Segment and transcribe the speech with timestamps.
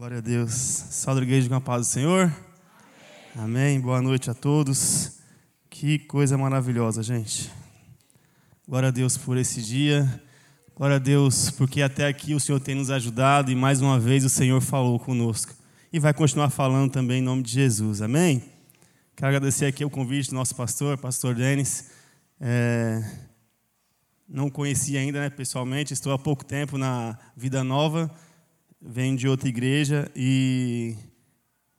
[0.00, 0.50] Glória a Deus.
[0.52, 2.34] Salve igreja com a paz do Senhor.
[3.36, 3.44] Amém.
[3.44, 3.80] Amém.
[3.82, 5.18] Boa noite a todos.
[5.68, 7.52] Que coisa maravilhosa, gente.
[8.66, 10.08] Glória a Deus por esse dia.
[10.74, 14.24] Glória a Deus porque até aqui o Senhor tem nos ajudado e mais uma vez
[14.24, 15.52] o Senhor falou conosco.
[15.92, 18.00] E vai continuar falando também em nome de Jesus.
[18.00, 18.42] Amém.
[19.14, 21.90] Quero agradecer aqui o convite do nosso pastor, pastor Denis.
[22.40, 23.04] É...
[24.26, 28.10] Não conheci ainda né, pessoalmente, estou há pouco tempo na Vida Nova
[28.80, 30.96] venho de outra igreja e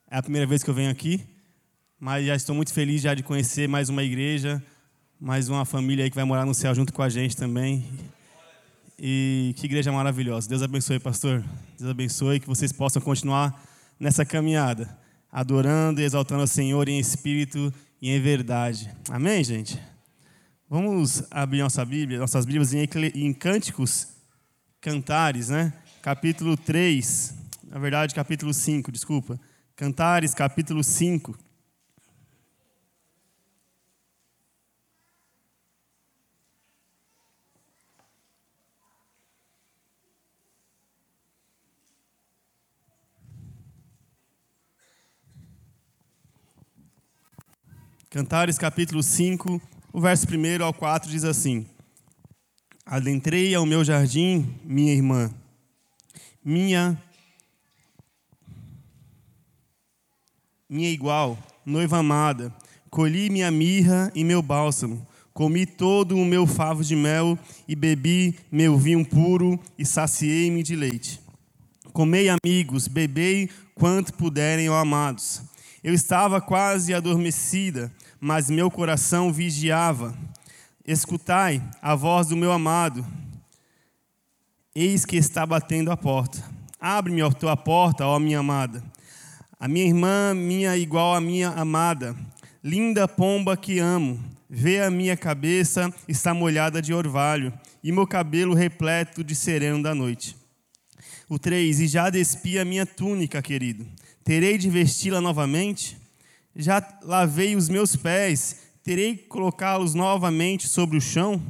[0.10, 1.24] é a primeira vez que eu venho aqui,
[2.00, 4.64] mas já estou muito feliz já de conhecer mais uma igreja,
[5.20, 7.88] mais uma família aí que vai morar no céu junto com a gente também.
[9.00, 10.48] E que igreja maravilhosa.
[10.48, 11.44] Deus abençoe, pastor.
[11.80, 13.60] Deus abençoe que vocês possam continuar
[14.00, 14.96] nessa caminhada,
[15.32, 18.92] adorando e exaltando o Senhor em espírito e em verdade.
[19.10, 19.80] Amém, gente?
[20.70, 24.08] Vamos abrir nossa Bíblia, nossas Bíblias em, em cânticos,
[24.80, 25.74] cantares, né?
[26.02, 29.40] Capítulo 3, na verdade, capítulo 5, desculpa.
[29.76, 31.38] Cantares, capítulo 5.
[48.10, 49.62] Cantares capítulo 5,
[49.94, 51.66] o verso 1 ao 4 diz assim:
[52.86, 55.32] Adentrei ao meu jardim, minha irmã,
[56.44, 57.02] minha
[60.70, 62.54] minha igual, noiva amada,
[62.90, 68.36] colhi minha mirra e meu bálsamo, comi todo o meu favo de mel e bebi
[68.52, 71.20] meu vinho puro e saciei-me de leite.
[71.92, 75.42] Comei, amigos, bebei quanto puderem, ó amados.
[75.84, 80.18] Eu estava quase adormecida, mas meu coração vigiava.
[80.88, 83.06] Escutai a voz do meu amado,
[84.74, 86.42] Eis que está batendo a porta.
[86.80, 88.82] Abre-me a tua porta, ó minha amada.
[89.60, 92.16] A minha irmã, minha igual a minha amada.
[92.64, 94.18] Linda pomba que amo.
[94.50, 97.52] Vê a minha cabeça está molhada de orvalho
[97.84, 100.38] e meu cabelo repleto de sereno da noite.
[101.28, 101.82] O 3.
[101.82, 103.86] E já despi a minha túnica, querido.
[104.24, 105.98] Terei de vesti-la novamente?
[106.56, 108.56] Já lavei os meus pés.
[108.86, 111.42] Terei que colocá-los novamente sobre o chão?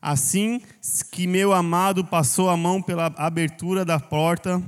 [0.00, 0.60] Assim
[1.10, 4.62] que meu amado passou a mão pela abertura da porta,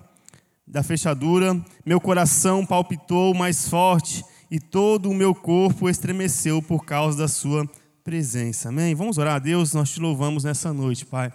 [0.67, 7.19] da fechadura, meu coração palpitou mais forte e todo o meu corpo estremeceu por causa
[7.19, 7.69] da sua
[8.03, 8.69] presença.
[8.69, 8.95] Amém?
[8.95, 11.33] Vamos orar a Deus, nós te louvamos nessa noite, Pai.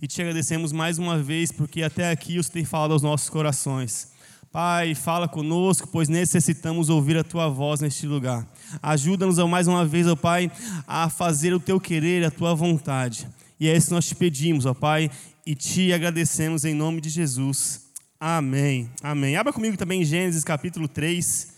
[0.00, 4.13] E te agradecemos mais uma vez porque até aqui você tem falado aos nossos corações.
[4.54, 8.46] Pai, fala conosco, pois necessitamos ouvir a tua voz neste lugar.
[8.80, 10.48] Ajuda-nos mais uma vez, ó Pai,
[10.86, 13.28] a fazer o teu querer, a tua vontade.
[13.58, 15.10] E é isso que nós te pedimos, ó Pai,
[15.44, 17.86] e te agradecemos em nome de Jesus.
[18.20, 18.88] Amém.
[19.02, 19.34] Amém.
[19.34, 21.48] Abra comigo também Gênesis capítulo 3.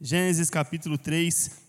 [0.00, 1.65] Gênesis capítulo 3.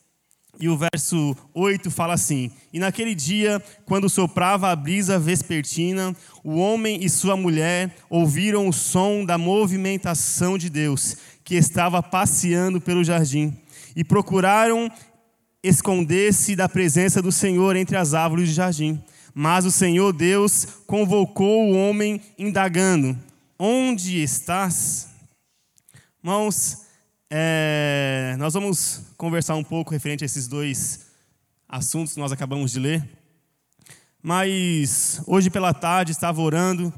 [0.59, 6.56] E o verso 8 fala assim: E naquele dia, quando soprava a brisa vespertina, o
[6.56, 13.03] homem e sua mulher ouviram o som da movimentação de Deus, que estava passeando pelo
[13.03, 13.56] jardim,
[13.95, 14.91] e procuraram
[15.62, 19.01] esconder-se da presença do Senhor entre as árvores do jardim.
[19.35, 23.16] Mas o Senhor Deus convocou o homem, indagando:
[23.59, 25.09] Onde estás?
[26.24, 26.86] Irmãos,
[27.29, 31.07] é, nós vamos conversar um pouco referente a esses dois
[31.67, 33.07] assuntos que nós acabamos de ler.
[34.21, 36.93] Mas hoje pela tarde estava orando,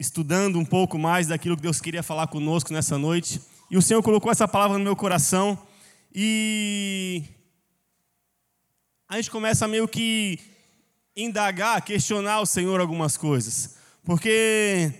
[0.00, 3.40] estudando um pouco mais daquilo que Deus queria falar conosco nessa noite.
[3.70, 5.56] E o Senhor colocou essa palavra no meu coração.
[6.12, 7.22] E
[9.08, 10.40] a gente começa meio que
[11.16, 13.76] indagar, questionar o Senhor algumas coisas.
[14.02, 14.92] Porque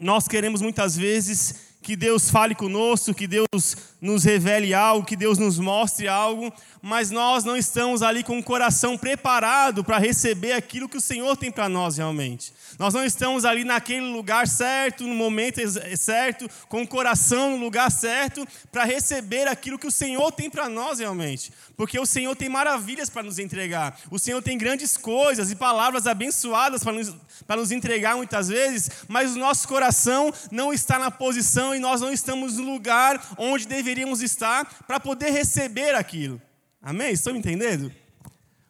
[0.00, 5.38] nós queremos muitas vezes que Deus fale conosco, que Deus nos revele algo, que Deus
[5.38, 10.88] nos mostre algo, mas nós não estamos ali com o coração preparado para receber aquilo
[10.88, 12.52] que o Senhor tem para nós realmente.
[12.78, 15.60] Nós não estamos ali naquele lugar certo, no momento
[15.96, 20.68] certo, com o coração no lugar certo, para receber aquilo que o Senhor tem para
[20.68, 21.52] nós realmente.
[21.76, 26.06] Porque o Senhor tem maravilhas para nos entregar, o Senhor tem grandes coisas e palavras
[26.06, 27.14] abençoadas para nos,
[27.48, 32.12] nos entregar muitas vezes, mas o nosso coração não está na posição e nós não
[32.12, 36.40] estamos no lugar onde deveríamos estar para poder receber aquilo.
[36.80, 37.12] Amém?
[37.12, 37.92] Estão entendendo?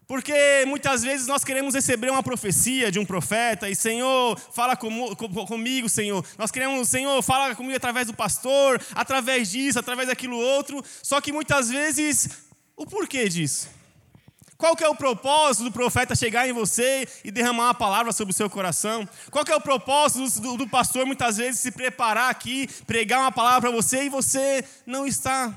[0.07, 5.17] Porque muitas vezes nós queremos receber uma profecia de um profeta e Senhor, fala com,
[5.17, 6.23] com, comigo, Senhor.
[6.37, 10.85] Nós queremos, Senhor, fala comigo através do pastor, através disso, através daquilo outro.
[11.03, 12.29] Só que muitas vezes,
[12.77, 13.71] o porquê disso?
[14.63, 18.31] Qual que é o propósito do profeta chegar em você e derramar uma palavra sobre
[18.31, 19.09] o seu coração?
[19.29, 23.33] Qual que é o propósito do, do pastor muitas vezes se preparar aqui, pregar uma
[23.33, 25.53] palavra para você e você não está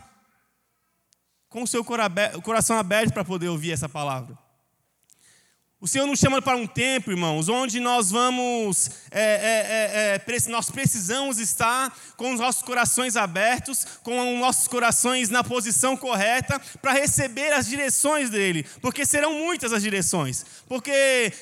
[1.50, 4.45] com o seu coração aberto para poder ouvir essa palavra?
[5.80, 10.50] O Senhor nos chama para um tempo, irmãos, onde nós vamos, é, é, é, é
[10.50, 16.60] nós precisamos estar com os nossos corações abertos, com os nossos corações na posição correta,
[16.82, 21.34] para receber as direções dele, porque serão muitas as direções, porque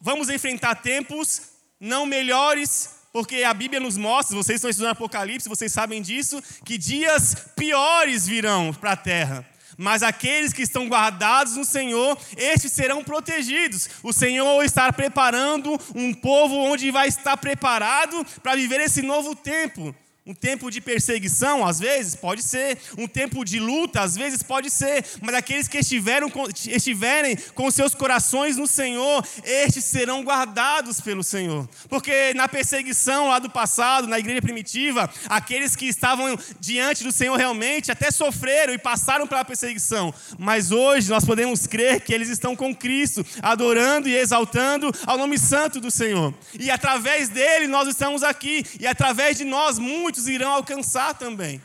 [0.00, 1.42] vamos enfrentar tempos
[1.78, 6.78] não melhores, porque a Bíblia nos mostra, vocês estão estudando Apocalipse, vocês sabem disso, que
[6.78, 9.53] dias piores virão para a terra.
[9.76, 13.88] Mas aqueles que estão guardados no Senhor, estes serão protegidos.
[14.02, 19.94] O Senhor está preparando um povo onde vai estar preparado para viver esse novo tempo.
[20.26, 22.78] Um tempo de perseguição, às vezes, pode ser.
[22.96, 25.04] Um tempo de luta, às vezes, pode ser.
[25.20, 26.32] Mas aqueles que estiveram,
[26.66, 31.68] estiverem com seus corações no Senhor, estes serão guardados pelo Senhor.
[31.90, 37.36] Porque na perseguição lá do passado, na igreja primitiva, aqueles que estavam diante do Senhor
[37.36, 40.14] realmente até sofreram e passaram pela perseguição.
[40.38, 45.36] Mas hoje nós podemos crer que eles estão com Cristo, adorando e exaltando ao nome
[45.38, 46.32] santo do Senhor.
[46.58, 48.64] E através dele nós estamos aqui.
[48.80, 51.60] E através de nós, muitos muitos irão alcançar também.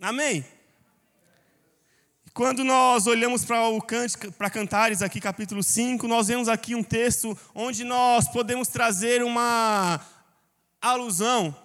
[0.00, 0.44] Amém?
[2.34, 3.80] Quando nós olhamos para o
[4.36, 10.00] para Cantares aqui, capítulo 5, nós vemos aqui um texto onde nós podemos trazer uma
[10.80, 11.56] alusão,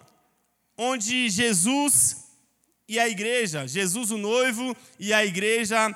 [0.78, 2.26] onde Jesus
[2.88, 5.96] e a igreja, Jesus o noivo e a igreja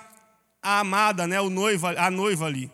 [0.63, 2.72] a amada, né, o noivo, a noiva ali.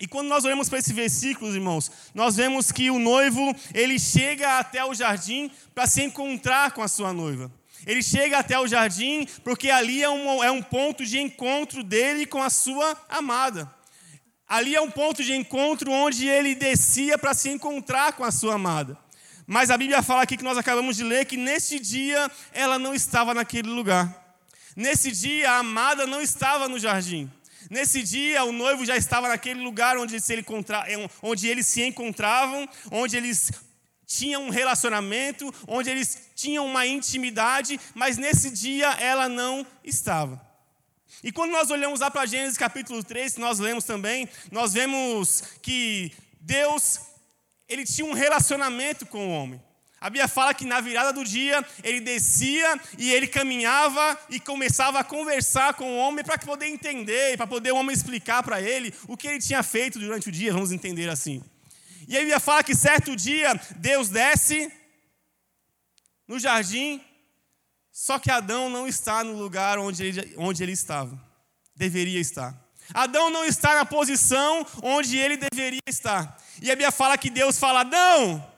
[0.00, 4.58] E quando nós olhamos para esse versículo, irmãos, nós vemos que o noivo, ele chega
[4.58, 7.50] até o jardim para se encontrar com a sua noiva.
[7.86, 12.26] Ele chega até o jardim porque ali é um, é um ponto de encontro dele
[12.26, 13.72] com a sua amada.
[14.48, 18.54] Ali é um ponto de encontro onde ele descia para se encontrar com a sua
[18.54, 18.98] amada.
[19.46, 22.94] Mas a Bíblia fala aqui que nós acabamos de ler que nesse dia ela não
[22.94, 24.38] estava naquele lugar.
[24.74, 27.30] Nesse dia a amada não estava no jardim.
[27.74, 30.46] Nesse dia, o noivo já estava naquele lugar onde, se ele
[30.86, 33.50] é onde eles se encontravam, onde eles
[34.06, 40.40] tinham um relacionamento, onde eles tinham uma intimidade, mas nesse dia ela não estava.
[41.20, 45.42] E quando nós olhamos lá para Gênesis capítulo 3, que nós lemos também, nós vemos
[45.60, 47.00] que Deus,
[47.68, 49.60] ele tinha um relacionamento com o homem.
[50.04, 54.98] A Bíblia fala que na virada do dia ele descia e ele caminhava e começava
[54.98, 58.92] a conversar com o homem para poder entender, para poder o homem explicar para ele
[59.08, 61.42] o que ele tinha feito durante o dia, vamos entender assim.
[62.06, 64.70] E a Bíblia fala que certo dia Deus desce
[66.28, 67.00] no jardim,
[67.90, 71.18] só que Adão não está no lugar onde ele, onde ele estava,
[71.74, 72.54] deveria estar.
[72.92, 76.38] Adão não está na posição onde ele deveria estar.
[76.60, 78.53] E a Bíblia fala que Deus fala: Adão,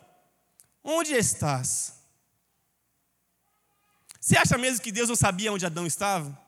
[0.88, 1.94] Onde estás?
[4.20, 6.38] Você acha mesmo que Deus não sabia onde Adão estava?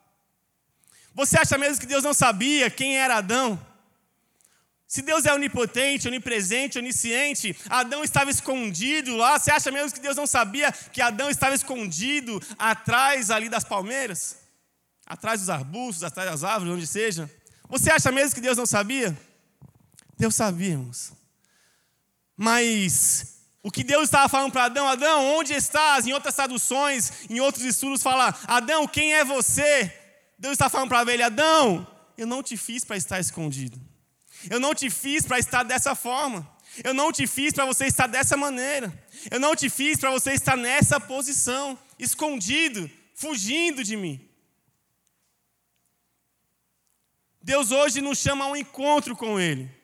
[1.13, 3.61] Você acha mesmo que Deus não sabia quem era Adão?
[4.87, 9.41] Se Deus é onipotente, onipresente, onisciente, Adão estava escondido lá.
[9.41, 14.37] Você acha mesmo que Deus não sabia que Adão estava escondido atrás ali das palmeiras?
[15.05, 17.29] Atrás dos arbustos, atrás das árvores, onde seja?
[17.69, 19.19] Você acha mesmo que Deus não sabia?
[20.17, 21.13] Deus sabíamos.
[22.37, 23.38] Mas
[23.69, 26.07] o que Deus estava falando para Adão, Adão, onde estás?
[26.07, 29.93] Em outras traduções, em outros estudos, fala: Adão, quem é você?
[30.39, 33.79] Deus está falando para ele: Adão, eu não te fiz para estar escondido.
[34.49, 36.51] Eu não te fiz para estar dessa forma.
[36.83, 38.91] Eu não te fiz para você estar dessa maneira.
[39.31, 44.19] Eu não te fiz para você estar nessa posição, escondido, fugindo de mim.
[47.43, 49.78] Deus hoje nos chama a um encontro com Ele.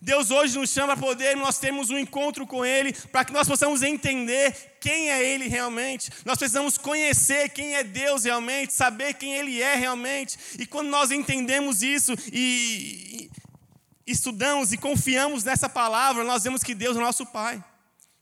[0.00, 3.48] Deus hoje nos chama a poder, nós temos um encontro com Ele, para que nós
[3.48, 6.10] possamos entender quem é Ele realmente.
[6.24, 10.38] Nós precisamos conhecer quem é Deus realmente, saber quem Ele é realmente.
[10.58, 13.30] E quando nós entendemos isso e,
[14.06, 17.62] estudamos e confiamos nessa palavra, nós vemos que Deus é nosso Pai,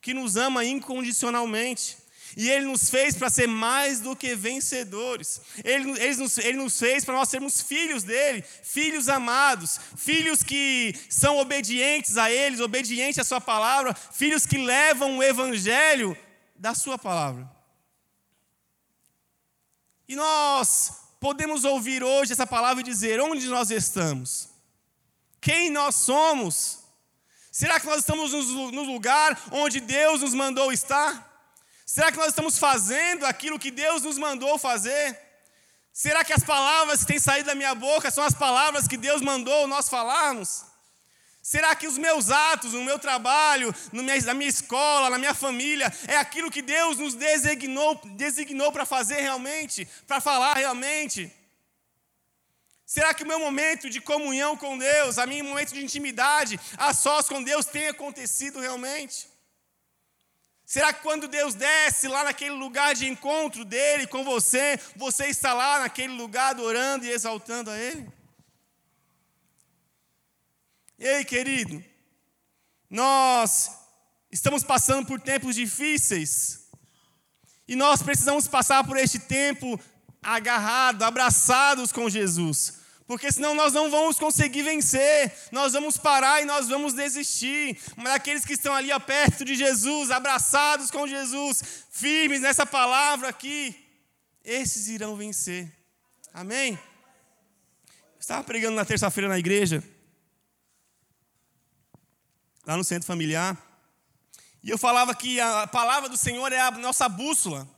[0.01, 2.04] que nos ama incondicionalmente.
[2.37, 5.41] E Ele nos fez para ser mais do que vencedores.
[5.63, 10.95] Ele, ele, nos, ele nos fez para nós sermos filhos dele, filhos amados, filhos que
[11.09, 16.17] são obedientes a Ele, obedientes à Sua palavra, filhos que levam o Evangelho
[16.57, 17.51] da Sua palavra.
[20.09, 24.49] E nós podemos ouvir hoje essa palavra e dizer: onde nós estamos?
[25.41, 26.81] Quem nós somos?
[27.51, 31.34] Será que nós estamos no lugar onde Deus nos mandou estar?
[31.85, 35.19] Será que nós estamos fazendo aquilo que Deus nos mandou fazer?
[35.93, 39.21] Será que as palavras que têm saído da minha boca são as palavras que Deus
[39.21, 40.65] mandou nós falarmos?
[41.41, 45.93] Será que os meus atos, no meu trabalho, minha, na minha escola, na minha família,
[46.09, 51.31] é aquilo que Deus nos designou, designou para fazer realmente, para falar realmente?
[52.87, 56.95] Será que o meu momento de comunhão com Deus, a meu momento de intimidade, a
[56.95, 59.34] sós com Deus, tem acontecido realmente?
[60.75, 65.55] Será que quando Deus desce lá naquele lugar de encontro dele com você, você está
[65.55, 68.11] lá naquele lugar adorando e exaltando a Ele?
[70.99, 71.81] Ei, querido,
[72.91, 73.71] nós
[74.33, 76.69] estamos passando por tempos difíceis
[77.69, 79.81] e nós precisamos passar por este tempo
[80.21, 86.45] agarrado, abraçados com Jesus, porque senão nós não vamos conseguir vencer, nós vamos parar e
[86.45, 87.79] nós vamos desistir.
[87.97, 93.77] Mas aqueles que estão ali perto de Jesus, abraçados com Jesus, firmes nessa palavra aqui,
[94.43, 95.71] esses irão vencer.
[96.33, 96.79] Amém?
[98.15, 99.83] Eu estava pregando na terça-feira na igreja
[102.67, 103.57] lá no centro familiar.
[104.63, 107.69] E eu falava que a palavra do Senhor é a nossa bússola.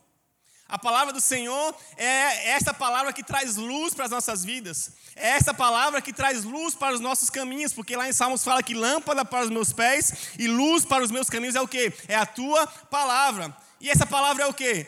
[0.69, 4.91] A palavra do Senhor é essa palavra que traz luz para as nossas vidas.
[5.15, 8.61] É essa palavra que traz luz para os nossos caminhos, porque lá em Salmos fala
[8.61, 11.93] que lâmpada para os meus pés e luz para os meus caminhos é o que?
[12.07, 13.55] É a tua palavra.
[13.79, 14.85] E essa palavra é o que?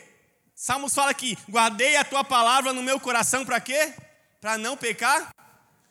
[0.54, 3.94] Salmos fala que guardei a tua palavra no meu coração para quê?
[4.38, 5.34] Para não pecar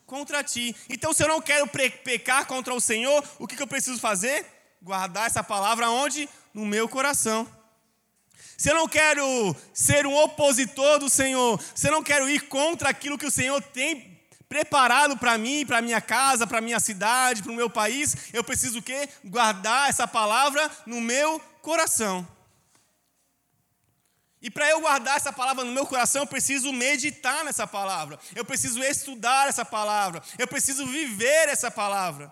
[0.06, 0.76] contra ti.
[0.88, 4.46] Então, se eu não quero pecar contra o Senhor, o que, que eu preciso fazer?
[4.82, 6.30] Guardar essa palavra onde?
[6.54, 7.48] No meu coração.
[8.60, 12.90] Se eu não quero ser um opositor do Senhor, se eu não quero ir contra
[12.90, 17.54] aquilo que o Senhor tem preparado para mim, para minha casa, para minha cidade, para
[17.54, 19.08] o meu país, eu preciso o quê?
[19.24, 22.28] Guardar essa palavra no meu coração.
[24.42, 28.20] E para eu guardar essa palavra no meu coração, eu preciso meditar nessa palavra.
[28.36, 30.22] Eu preciso estudar essa palavra.
[30.38, 32.30] Eu preciso viver essa palavra.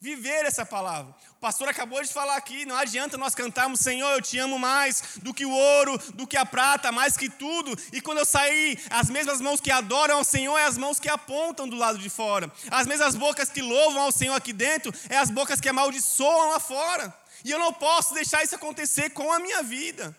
[0.00, 1.14] Viver essa palavra.
[1.40, 5.32] Pastor acabou de falar aqui, não adianta nós cantarmos, Senhor, eu te amo mais do
[5.32, 7.74] que o ouro, do que a prata, mais que tudo.
[7.94, 11.08] E quando eu sair, as mesmas mãos que adoram ao Senhor é as mãos que
[11.08, 12.52] apontam do lado de fora.
[12.70, 16.60] As mesmas bocas que louvam ao Senhor aqui dentro é as bocas que amaldiçoam lá
[16.60, 17.14] fora.
[17.42, 20.14] E eu não posso deixar isso acontecer com a minha vida.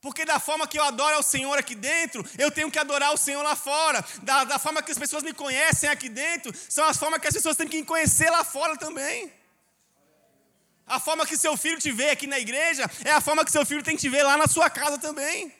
[0.00, 3.18] Porque da forma que eu adoro ao Senhor aqui dentro, eu tenho que adorar o
[3.18, 4.02] Senhor lá fora.
[4.22, 7.34] Da, da forma que as pessoas me conhecem aqui dentro, são as formas que as
[7.34, 9.30] pessoas têm que me conhecer lá fora também.
[10.86, 13.64] A forma que seu filho te vê aqui na igreja é a forma que seu
[13.64, 15.54] filho tem que te ver lá na sua casa também.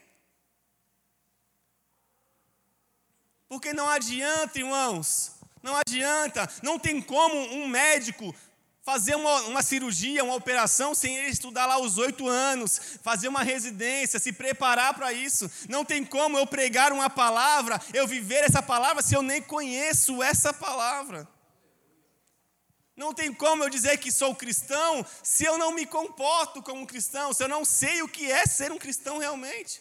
[3.46, 5.32] Porque não adianta, irmãos,
[5.62, 8.34] não adianta, não tem como um médico
[8.82, 13.42] fazer uma, uma, cirurgia, uma operação, sem ele estudar lá os oito anos, fazer uma
[13.42, 15.50] residência, se preparar para isso.
[15.68, 20.22] Não tem como eu pregar uma palavra, eu viver essa palavra, se eu nem conheço
[20.22, 21.28] essa palavra.
[22.96, 26.86] Não tem como eu dizer que sou cristão se eu não me comporto como um
[26.86, 29.80] cristão, se eu não sei o que é ser um cristão realmente.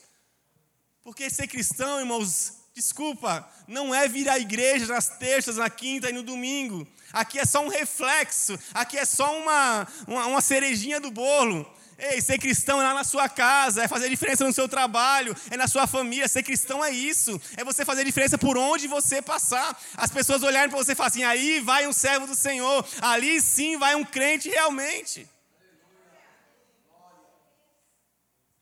[1.03, 6.13] Porque ser cristão, irmãos, desculpa, não é vir à igreja nas terças, na quinta e
[6.13, 6.87] no domingo.
[7.11, 11.65] Aqui é só um reflexo, aqui é só uma, uma, uma cerejinha do bolo.
[11.97, 15.57] Ei, ser cristão é lá na sua casa, é fazer diferença no seu trabalho, é
[15.57, 16.29] na sua família.
[16.29, 19.77] Ser cristão é isso, é você fazer diferença por onde você passar.
[19.97, 23.41] As pessoas olharem para você e falarem assim: aí vai um servo do Senhor, ali
[23.41, 25.27] sim vai um crente realmente.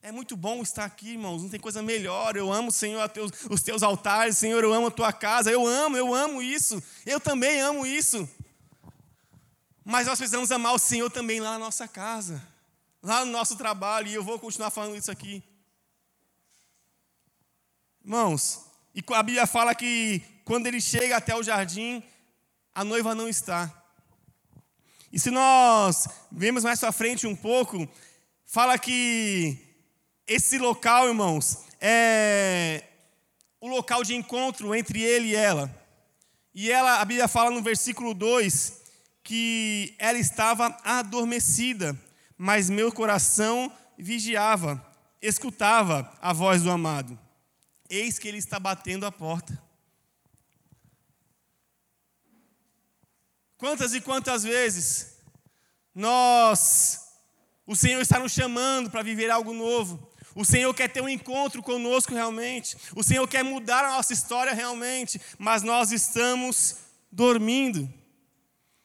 [0.00, 1.42] É muito bom estar aqui, irmãos.
[1.42, 2.36] Não tem coisa melhor.
[2.36, 3.10] Eu amo, Senhor,
[3.50, 4.38] os teus altares.
[4.38, 5.50] Senhor, eu amo a tua casa.
[5.50, 6.82] Eu amo, eu amo isso.
[7.04, 8.28] Eu também amo isso.
[9.84, 12.46] Mas nós precisamos amar o Senhor também lá na nossa casa,
[13.02, 14.06] lá no nosso trabalho.
[14.06, 15.42] E eu vou continuar falando isso aqui.
[18.04, 18.64] Irmãos,
[18.94, 22.02] e a Bíblia fala que quando ele chega até o jardim,
[22.74, 23.72] a noiva não está.
[25.12, 27.88] E se nós vemos mais para frente um pouco,
[28.46, 29.67] fala que
[30.28, 32.84] esse local, irmãos, é
[33.60, 35.74] o local de encontro entre ele e ela.
[36.54, 38.78] E ela, a Bíblia fala no versículo 2
[39.22, 41.98] que ela estava adormecida,
[42.36, 44.82] mas meu coração vigiava,
[45.20, 47.18] escutava a voz do amado.
[47.90, 49.60] Eis que ele está batendo a porta.
[53.56, 55.18] Quantas e quantas vezes
[55.94, 57.08] nós,
[57.66, 60.07] o Senhor está nos chamando para viver algo novo,
[60.38, 62.76] o Senhor quer ter um encontro conosco realmente.
[62.94, 65.20] O Senhor quer mudar a nossa história realmente.
[65.36, 66.76] Mas nós estamos
[67.10, 67.92] dormindo.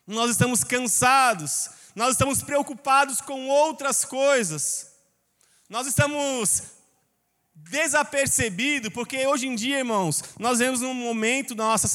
[0.07, 1.69] Nós estamos cansados.
[1.95, 4.93] Nós estamos preocupados com outras coisas.
[5.69, 6.63] Nós estamos
[7.73, 11.87] desapercebido, porque hoje em dia, irmãos, nós vemos um momento da nossa,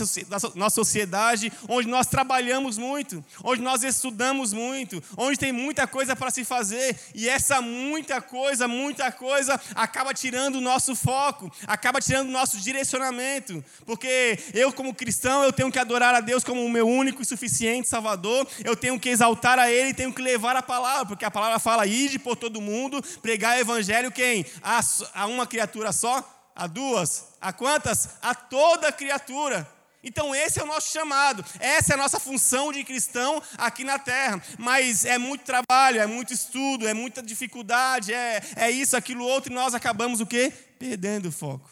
[0.56, 6.32] nossa sociedade onde nós trabalhamos muito, onde nós estudamos muito, onde tem muita coisa para
[6.32, 12.26] se fazer, e essa muita coisa, muita coisa, acaba tirando o nosso foco, acaba tirando
[12.26, 16.68] o nosso direcionamento, porque eu, como cristão, eu tenho que adorar a Deus como o
[16.68, 20.62] meu único e suficiente Salvador, eu tenho que exaltar a Ele, tenho que levar a
[20.62, 24.44] palavra, porque a palavra fala, ide por todo mundo, pregar o evangelho, quem?
[24.60, 24.80] A,
[25.14, 26.50] a uma criatura só?
[26.54, 27.24] A duas?
[27.40, 28.10] A quantas?
[28.20, 29.68] A toda criatura.
[30.02, 33.98] Então, esse é o nosso chamado, essa é a nossa função de cristão aqui na
[33.98, 34.40] terra.
[34.56, 39.52] Mas é muito trabalho, é muito estudo, é muita dificuldade, é, é isso, aquilo, outro,
[39.52, 40.52] e nós acabamos o quê?
[40.78, 41.68] Perdendo o foco.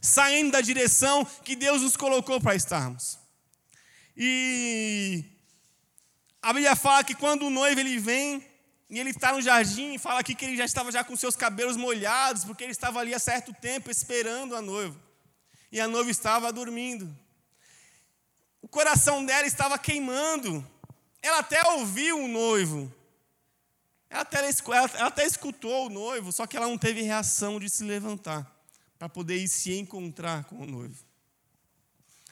[0.00, 3.18] Saindo da direção que Deus nos colocou para estarmos.
[4.16, 5.24] E
[6.40, 8.47] a Bíblia fala que quando o noivo ele vem,
[8.90, 11.36] e ele está no jardim e fala aqui que ele já estava já com seus
[11.36, 14.98] cabelos molhados, porque ele estava ali há certo tempo esperando a noiva.
[15.70, 17.14] E a noiva estava dormindo.
[18.62, 20.66] O coração dela estava queimando.
[21.20, 22.90] Ela até ouviu o noivo.
[24.08, 27.84] Ela até, ela até escutou o noivo, só que ela não teve reação de se
[27.84, 28.50] levantar
[28.98, 31.04] para poder ir se encontrar com o noivo.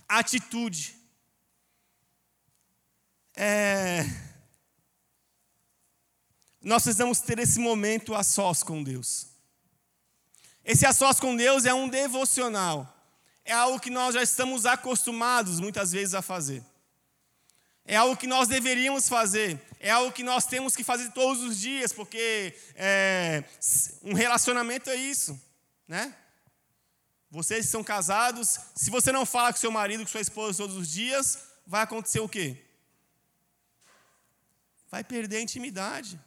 [0.09, 0.97] Atitude.
[3.35, 4.07] É
[6.67, 9.29] nós precisamos ter esse momento a sós com Deus.
[10.65, 12.93] Esse a sós com Deus é um devocional.
[13.45, 16.65] É algo que nós já estamos acostumados muitas vezes a fazer.
[17.85, 19.65] É algo que nós deveríamos fazer.
[19.79, 23.45] É algo que nós temos que fazer todos os dias, porque é,
[24.03, 25.41] um relacionamento é isso,
[25.87, 26.13] né?
[27.31, 30.91] Vocês são casados, se você não fala com seu marido, com sua esposa todos os
[30.91, 32.57] dias, vai acontecer o quê?
[34.91, 36.19] Vai perder a intimidade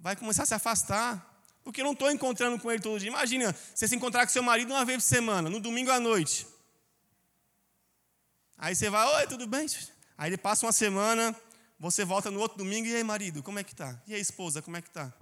[0.00, 1.26] vai começar a se afastar.
[1.62, 3.08] Porque eu não estou encontrando com ele todo dia.
[3.08, 6.46] Imagina você se encontrar com seu marido uma vez por semana, no domingo à noite.
[8.56, 9.66] Aí você vai, oi, tudo bem?
[10.18, 11.34] Aí ele passa uma semana,
[11.78, 13.98] você volta no outro domingo, e aí, marido, como é que tá?
[14.06, 15.12] E aí, esposa, como é que tá?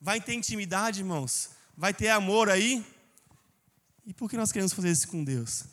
[0.00, 1.50] Vai ter intimidade, irmãos?
[1.76, 2.84] Vai ter amor aí?
[4.06, 5.64] E por que nós queremos fazer isso com Deus?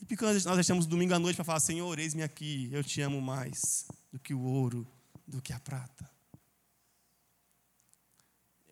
[0.00, 3.00] E por que nós deixamos domingo à noite para falar, Senhor, eis-me aqui, eu te
[3.00, 4.86] amo mais do que o ouro,
[5.26, 6.15] do que a prata?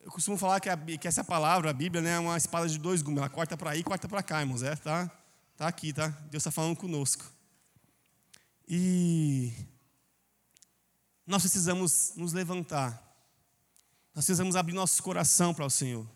[0.05, 2.79] Eu costumo falar que, a, que, essa palavra, a Bíblia, né, é uma espada de
[2.79, 3.21] dois gumes.
[3.21, 4.63] Ela corta para aí e corta para cá, irmãos.
[4.63, 5.11] É, tá,
[5.57, 6.09] tá aqui, tá?
[6.31, 7.25] Deus está falando conosco.
[8.69, 9.51] E
[11.27, 13.03] nós precisamos nos levantar.
[14.15, 16.07] Nós precisamos abrir nosso coração para o Senhor.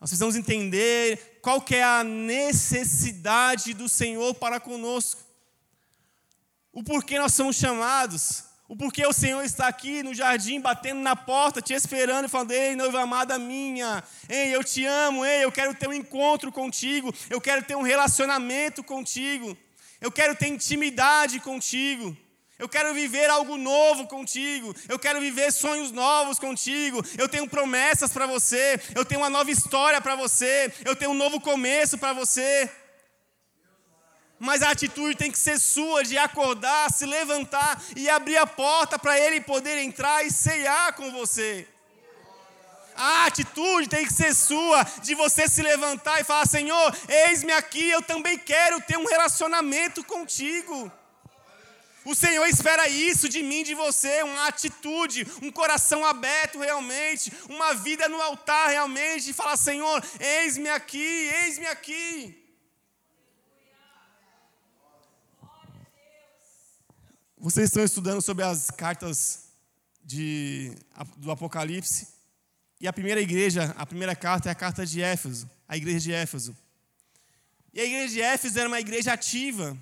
[0.00, 5.22] Nós precisamos entender qual que é a necessidade do Senhor para conosco.
[6.72, 8.42] O porquê nós somos chamados.
[8.74, 12.50] O porquê o Senhor está aqui no jardim, batendo na porta, te esperando e falando:
[12.50, 17.14] Ei, noiva amada minha, ei, eu te amo, ei, eu quero ter um encontro contigo,
[17.30, 19.56] eu quero ter um relacionamento contigo,
[20.00, 22.16] eu quero ter intimidade contigo,
[22.58, 28.12] eu quero viver algo novo contigo, eu quero viver sonhos novos contigo, eu tenho promessas
[28.12, 32.12] para você, eu tenho uma nova história para você, eu tenho um novo começo para
[32.12, 32.68] você
[34.44, 38.98] mas a atitude tem que ser sua de acordar, se levantar e abrir a porta
[38.98, 41.66] para ele poder entrar e ceiar com você.
[42.94, 47.88] A atitude tem que ser sua de você se levantar e falar: Senhor, eis-me aqui,
[47.88, 50.92] eu também quero ter um relacionamento contigo.
[52.04, 57.74] O Senhor espera isso de mim, de você, uma atitude, um coração aberto realmente, uma
[57.74, 62.43] vida no altar realmente, e falar: Senhor, eis-me aqui, eis-me aqui.
[67.44, 69.50] Vocês estão estudando sobre as cartas
[70.02, 70.72] de,
[71.18, 72.08] do Apocalipse.
[72.80, 76.12] E a primeira igreja, a primeira carta é a carta de Éfeso, a igreja de
[76.14, 76.56] Éfeso.
[77.74, 79.76] E a igreja de Éfeso era uma igreja ativa.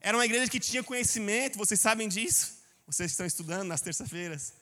[0.00, 2.52] Era uma igreja que tinha conhecimento, vocês sabem disso?
[2.86, 4.54] Vocês estão estudando nas terças-feiras.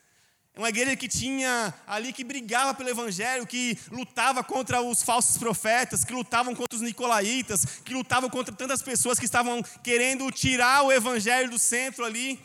[0.59, 6.05] Uma igreja que tinha ali, que brigava pelo evangelho, que lutava contra os falsos profetas,
[6.05, 10.91] que lutavam contra os nicolaítas, que lutavam contra tantas pessoas que estavam querendo tirar o
[10.91, 12.45] evangelho do centro ali.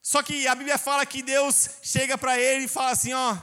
[0.00, 3.36] Só que a Bíblia fala que Deus chega para ele e fala assim: Ó,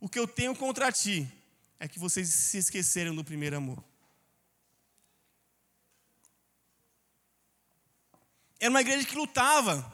[0.00, 1.30] o que eu tenho contra ti
[1.78, 3.84] é que vocês se esqueceram do primeiro amor.
[8.58, 9.84] Era uma igreja que lutava,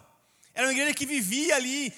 [0.55, 1.93] era uma igreja que vivia ali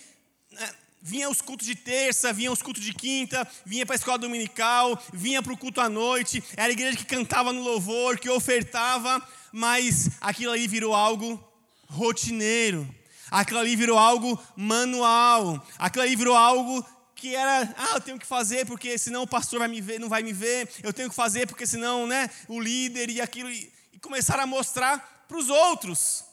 [0.50, 4.18] né, vinha os cultos de terça, vinha os cultos de quinta, vinha para a escola
[4.18, 8.30] dominical, vinha para o culto à noite, era a igreja que cantava no louvor, que
[8.30, 11.42] ofertava, mas aquilo ali virou algo
[11.88, 12.88] rotineiro,
[13.30, 16.86] aquilo ali virou algo manual, aquilo ali virou algo
[17.16, 20.08] que era, ah, eu tenho que fazer porque senão o pastor vai me ver, não
[20.08, 23.72] vai me ver, eu tenho que fazer porque senão, né, o líder e aquilo, e
[24.00, 26.24] começaram a mostrar para os outros.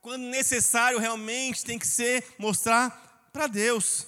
[0.00, 4.06] Quando necessário, realmente tem que ser mostrar para Deus.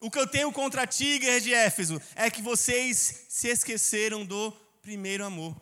[0.00, 4.52] O que eu tenho contra ti, igreja de Éfeso, é que vocês se esqueceram do
[4.80, 5.56] primeiro amor.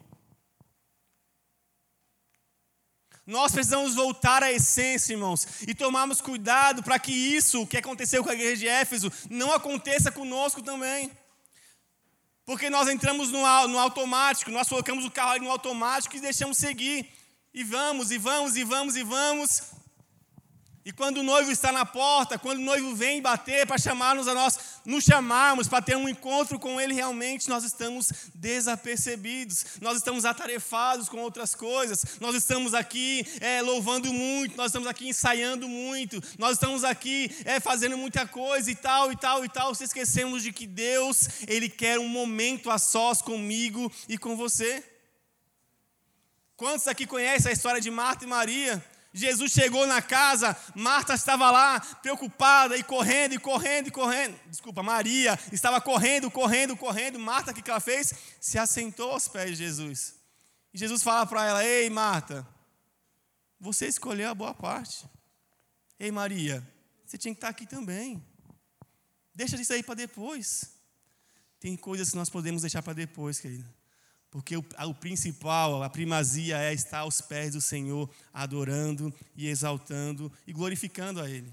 [3.27, 8.31] Nós precisamos voltar à essência, irmãos, e tomarmos cuidado para que isso que aconteceu com
[8.31, 11.11] a igreja de Éfeso não aconteça conosco também.
[12.45, 17.11] Porque nós entramos no, no automático, nós colocamos o carro no automático e deixamos seguir.
[17.53, 19.63] E vamos, e vamos, e vamos, e vamos,
[20.87, 24.35] e quando o noivo está na porta, quando o noivo vem bater para chamar-nos a
[24.35, 30.25] nós, nos chamarmos para ter um encontro com ele, realmente nós estamos desapercebidos, nós estamos
[30.25, 36.23] atarefados com outras coisas, nós estamos aqui é, louvando muito, nós estamos aqui ensaiando muito,
[36.39, 39.75] nós estamos aqui é, fazendo muita coisa e tal, e tal, e tal.
[39.75, 44.85] Se esquecemos de que Deus, Ele quer um momento a sós comigo e com você.
[46.57, 48.96] Quantos aqui conhecem a história de Marta e Maria?
[49.17, 54.39] Jesus chegou na casa, Marta estava lá, preocupada e correndo, e correndo, e correndo.
[54.47, 57.19] Desculpa, Maria estava correndo, correndo, correndo.
[57.19, 58.13] Marta, o que ela fez?
[58.39, 60.17] Se assentou aos pés de Jesus.
[60.75, 62.47] E Jesus fala para ela: Ei, Marta,
[63.59, 65.09] você escolheu a boa parte.
[65.99, 66.63] Ei, Maria,
[67.07, 68.23] você tinha que estar aqui também.
[69.35, 70.73] Deixa isso aí para depois.
[71.59, 73.76] Tem coisas que nós podemos deixar para depois, querida.
[74.37, 80.31] Porque o, o, principal, a primazia é estar aos pés do Senhor, adorando e exaltando
[80.47, 81.51] e glorificando a Ele.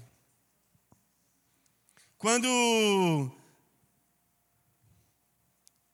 [2.18, 2.46] Quando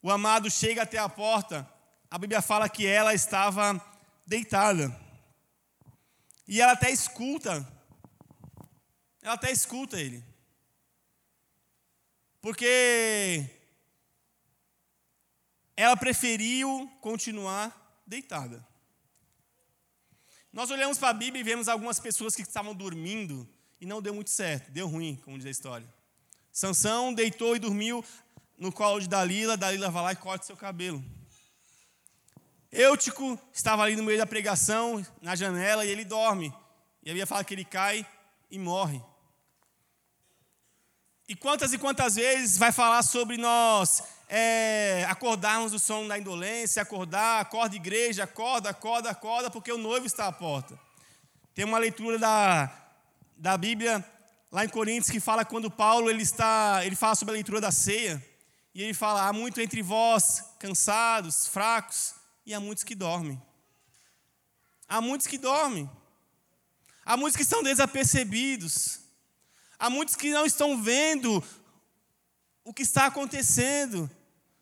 [0.03, 1.65] o amado chega até a porta,
[2.11, 3.81] a Bíblia fala que ela estava
[4.27, 4.93] deitada.
[6.49, 7.65] E ela até escuta.
[9.23, 10.25] Ela até escuta ele.
[12.41, 13.49] Porque
[15.81, 18.67] ela preferiu continuar deitada.
[20.53, 23.49] Nós olhamos para a Bíblia e vemos algumas pessoas que estavam dormindo
[23.81, 25.89] e não deu muito certo, deu ruim, como diz a história.
[26.53, 28.05] Sansão deitou e dormiu
[28.59, 31.03] no colo de Dalila, Dalila vai lá e corta seu cabelo.
[32.71, 36.53] Eutico estava ali no meio da pregação, na janela, e ele dorme.
[37.03, 38.07] E a Bíblia fala que ele cai
[38.51, 39.03] e morre.
[41.27, 46.81] E quantas e quantas vezes vai falar sobre nós é, acordarmos do sono da indolência,
[46.81, 50.79] acordar, acorda igreja, acorda, acorda, acorda, porque o noivo está à porta.
[51.53, 52.73] Tem uma leitura da,
[53.37, 54.09] da Bíblia
[54.53, 57.73] lá em Coríntios que fala quando Paulo ele está, ele fala sobre a leitura da
[57.73, 58.25] ceia,
[58.73, 62.15] e ele fala: há muito entre vós cansados, fracos,
[62.47, 63.43] e há muitos que dormem.
[64.89, 65.91] Há muitos que dormem.
[67.05, 69.01] Há muitos que estão desapercebidos.
[69.77, 71.43] Há muitos que não estão vendo
[72.63, 74.09] o que está acontecendo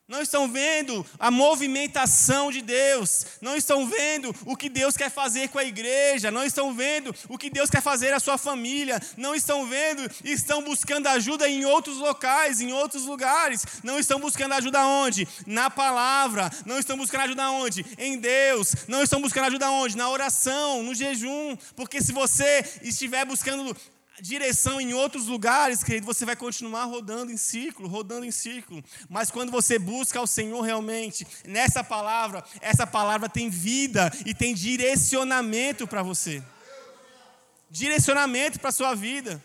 [0.08, 5.48] não estão vendo a movimentação de Deus, não estão vendo o que Deus quer fazer
[5.50, 9.34] com a igreja, não estão vendo o que Deus quer fazer a sua família, não
[9.34, 14.82] estão vendo, estão buscando ajuda em outros locais, em outros lugares, não estão buscando ajuda
[14.86, 15.28] onde?
[15.46, 17.84] Na palavra, não estão buscando ajuda onde?
[17.98, 19.96] Em Deus, não estão buscando ajuda onde?
[19.96, 23.76] Na oração, no jejum, porque se você estiver buscando
[24.20, 28.82] direção em outros lugares, querido, você vai continuar rodando em círculo, rodando em círculo.
[29.08, 34.54] Mas quando você busca o Senhor realmente, nessa palavra, essa palavra tem vida e tem
[34.54, 36.42] direcionamento para você.
[37.70, 39.42] Direcionamento para a sua vida.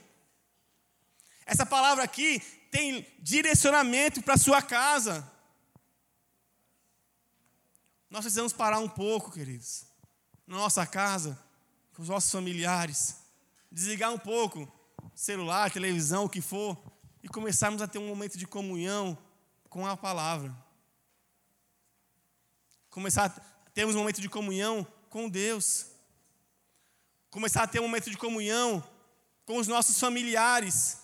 [1.45, 2.39] Essa palavra aqui
[2.71, 5.29] tem direcionamento para a sua casa.
[8.09, 9.85] Nós precisamos parar um pouco, queridos,
[10.47, 11.37] na nossa casa,
[11.93, 13.22] com os nossos familiares
[13.73, 14.71] desligar um pouco
[15.15, 16.77] celular, televisão, o que for,
[17.23, 19.17] e começarmos a ter um momento de comunhão
[19.67, 20.55] com a palavra.
[22.91, 25.87] Começar a termos um momento de comunhão com Deus.
[27.31, 28.87] Começar a ter um momento de comunhão
[29.45, 30.99] com os nossos familiares.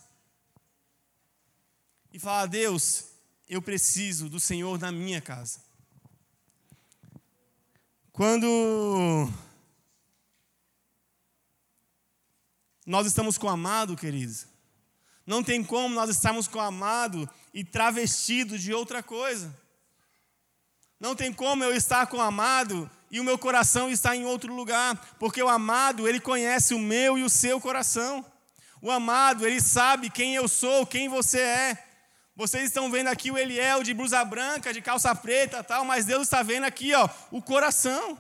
[2.14, 3.06] E falar: Deus,
[3.48, 5.62] eu preciso do Senhor na minha casa.
[8.12, 9.28] Quando
[12.90, 14.48] nós estamos com o amado, queridos.
[15.24, 19.56] Não tem como nós estarmos com o amado e travestido de outra coisa.
[21.00, 24.52] Não tem como eu estar com o amado e o meu coração está em outro
[24.52, 28.26] lugar, porque o amado, ele conhece o meu e o seu coração.
[28.82, 31.86] O amado, ele sabe quem eu sou, quem você é.
[32.36, 36.24] Vocês estão vendo aqui o Eliel de blusa branca, de calça preta, tal, mas Deus
[36.24, 38.20] está vendo aqui, ó, o coração.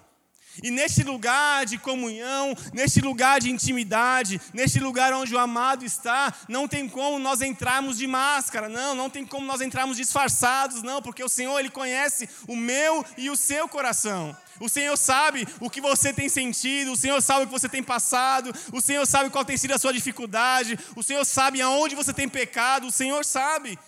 [0.64, 6.34] E neste lugar de comunhão, neste lugar de intimidade, neste lugar onde o amado está,
[6.48, 11.02] não tem como nós entrarmos de máscara, não, não tem como nós entrarmos disfarçados, não,
[11.02, 14.36] porque o Senhor, Ele conhece o meu e o seu coração.
[14.60, 17.82] O Senhor sabe o que você tem sentido, o Senhor sabe o que você tem
[17.82, 22.14] passado, o Senhor sabe qual tem sido a sua dificuldade, o Senhor sabe aonde você
[22.14, 23.80] tem pecado, o Senhor sabe.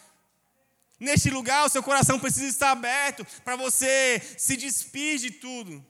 [0.99, 5.83] Neste lugar, o seu coração precisa estar aberto para você se despir de tudo.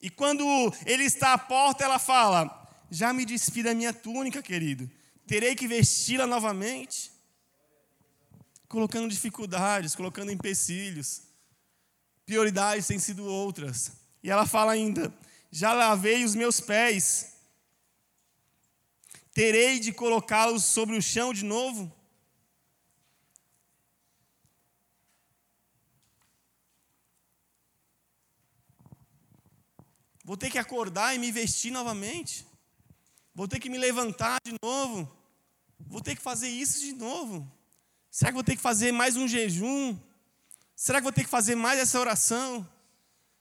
[0.00, 0.44] E quando
[0.86, 4.90] ele está à porta, ela fala: Já me desfi da minha túnica, querido.
[5.26, 7.12] Terei que vesti-la novamente.
[8.68, 11.22] Colocando dificuldades, colocando empecilhos.
[12.24, 13.92] Prioridades têm sido outras.
[14.22, 15.12] E ela fala ainda:
[15.50, 17.34] Já lavei os meus pés.
[19.32, 21.92] Terei de colocá-los sobre o chão de novo?
[30.30, 32.46] Vou ter que acordar e me vestir novamente.
[33.34, 35.12] Vou ter que me levantar de novo.
[35.80, 37.52] Vou ter que fazer isso de novo.
[38.08, 39.98] Será que vou ter que fazer mais um jejum?
[40.76, 42.64] Será que vou ter que fazer mais essa oração?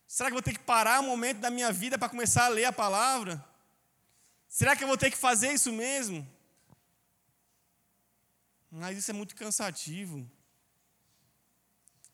[0.08, 2.66] Será que vou ter que parar um momento da minha vida para começar a ler
[2.66, 3.46] a palavra?
[4.48, 6.28] Será que eu vou ter que fazer isso mesmo?
[8.72, 10.28] Mas isso é muito cansativo.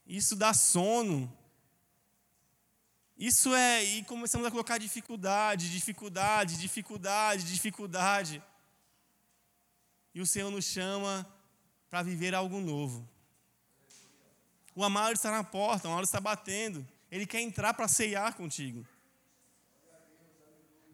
[0.05, 1.33] Isso dá sono.
[3.17, 8.43] Isso é, e começamos a colocar dificuldade, dificuldade, dificuldade, dificuldade.
[10.13, 11.25] E o Senhor nos chama
[11.89, 13.07] para viver algo novo.
[14.75, 16.85] O amado está na porta, o amado está batendo.
[17.09, 18.85] Ele quer entrar para ceiar contigo.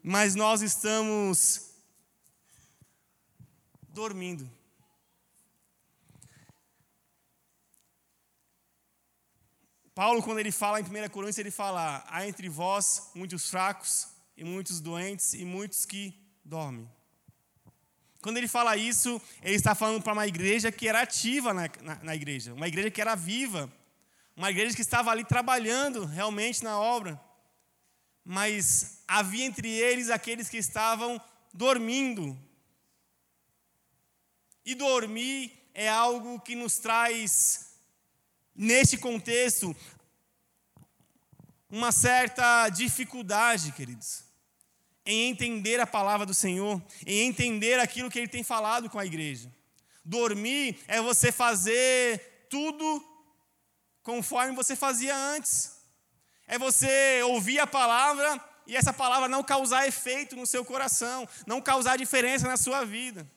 [0.04, 1.72] Mas nós estamos
[3.90, 4.50] dormindo.
[10.02, 14.44] Paulo, quando ele fala em 1 Coríntios, ele fala: há entre vós muitos fracos e
[14.44, 16.90] muitos doentes e muitos que dormem.
[18.20, 21.96] Quando ele fala isso, ele está falando para uma igreja que era ativa na, na,
[22.02, 23.72] na, igreja, uma igreja que era viva,
[24.36, 27.22] uma igreja que estava ali trabalhando realmente na obra.
[28.26, 31.22] Mas havia entre eles aqueles que estavam
[31.54, 32.36] dormindo.
[34.66, 37.71] E dormir é algo que nos traz
[38.56, 39.76] neste contexto,
[41.70, 44.24] uma certa dificuldade, queridos,
[45.06, 49.06] em entender a palavra do Senhor, em entender aquilo que Ele tem falado com a
[49.06, 49.52] igreja.
[50.04, 53.04] Dormir é você fazer tudo
[54.04, 55.80] conforme você fazia antes.
[56.48, 61.62] É você ouvir a palavra e essa palavra não causar efeito no seu coração, não
[61.62, 63.30] causar diferença na sua vida.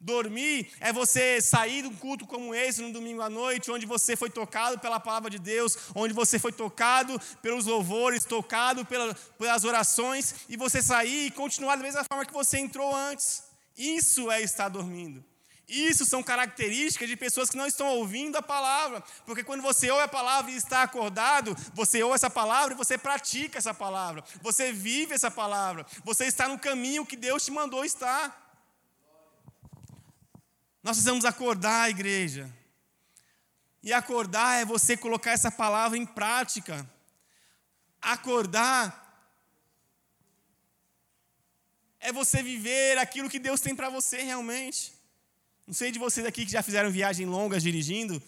[0.00, 4.16] Dormir é você sair de um culto como esse no domingo à noite, onde você
[4.16, 9.62] foi tocado pela palavra de Deus, onde você foi tocado pelos louvores, tocado pela, pelas
[9.62, 13.42] orações, e você sair e continuar da mesma forma que você entrou antes.
[13.76, 15.22] Isso é estar dormindo.
[15.68, 20.02] Isso são características de pessoas que não estão ouvindo a palavra, porque quando você ouve
[20.02, 24.72] a palavra e está acordado, você ouve essa palavra e você pratica essa palavra, você
[24.72, 28.49] vive essa palavra, você está no caminho que Deus te mandou estar.
[30.82, 32.50] Nós precisamos acordar, igreja.
[33.82, 36.88] E acordar é você colocar essa palavra em prática.
[38.00, 39.08] Acordar
[41.98, 44.92] é você viver aquilo que Deus tem para você realmente.
[45.66, 48.20] Não sei de vocês aqui que já fizeram viagem longas dirigindo,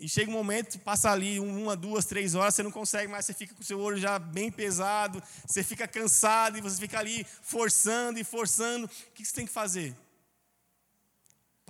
[0.00, 3.34] e chega um momento, passa ali uma, duas, três horas, você não consegue mais, você
[3.34, 7.26] fica com o seu olho já bem pesado, você fica cansado e você fica ali
[7.42, 8.86] forçando e forçando.
[8.86, 9.94] O que você tem que fazer?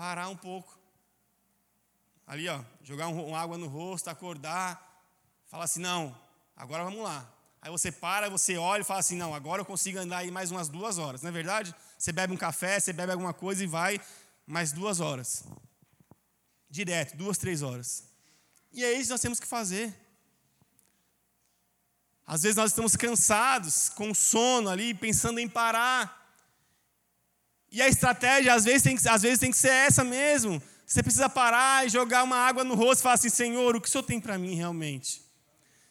[0.00, 0.80] Parar um pouco.
[2.26, 5.04] Ali, ó, jogar um, água no rosto, acordar,
[5.46, 6.18] falar assim: não,
[6.56, 7.30] agora vamos lá.
[7.60, 10.50] Aí você para, você olha e fala assim: não, agora eu consigo andar aí mais
[10.50, 11.74] umas duas horas, não é verdade?
[11.98, 14.00] Você bebe um café, você bebe alguma coisa e vai
[14.46, 15.44] mais duas horas.
[16.70, 18.04] Direto, duas, três horas.
[18.72, 19.94] E é isso que nós temos que fazer.
[22.26, 26.19] Às vezes nós estamos cansados, com sono ali, pensando em parar.
[27.70, 30.61] E a estratégia, às vezes, tem que, às vezes, tem que ser essa mesmo.
[30.87, 33.88] Você precisa parar e jogar uma água no rosto e falar assim: Senhor, o que
[33.88, 35.22] o Senhor tem para mim realmente?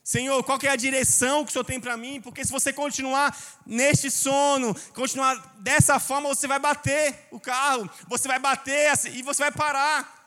[0.03, 2.19] Senhor, qual é a direção que o Senhor tem para mim?
[2.19, 8.27] Porque se você continuar neste sono, continuar dessa forma, você vai bater o carro, você
[8.27, 10.19] vai bater e você vai parar.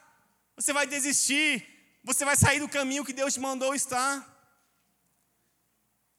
[0.57, 1.67] Você vai desistir,
[2.05, 4.25] você vai sair do caminho que Deus te mandou estar.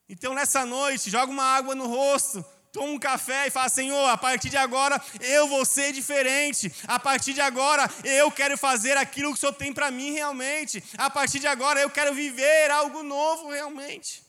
[0.10, 2.43] Então, nessa noite, joga uma água no rosto,
[2.74, 6.74] toma um café e fala: Senhor, a partir de agora eu vou ser diferente.
[6.86, 10.84] A partir de agora eu quero fazer aquilo que o Senhor tem para mim realmente.
[10.98, 14.24] A partir de agora eu quero viver algo novo realmente.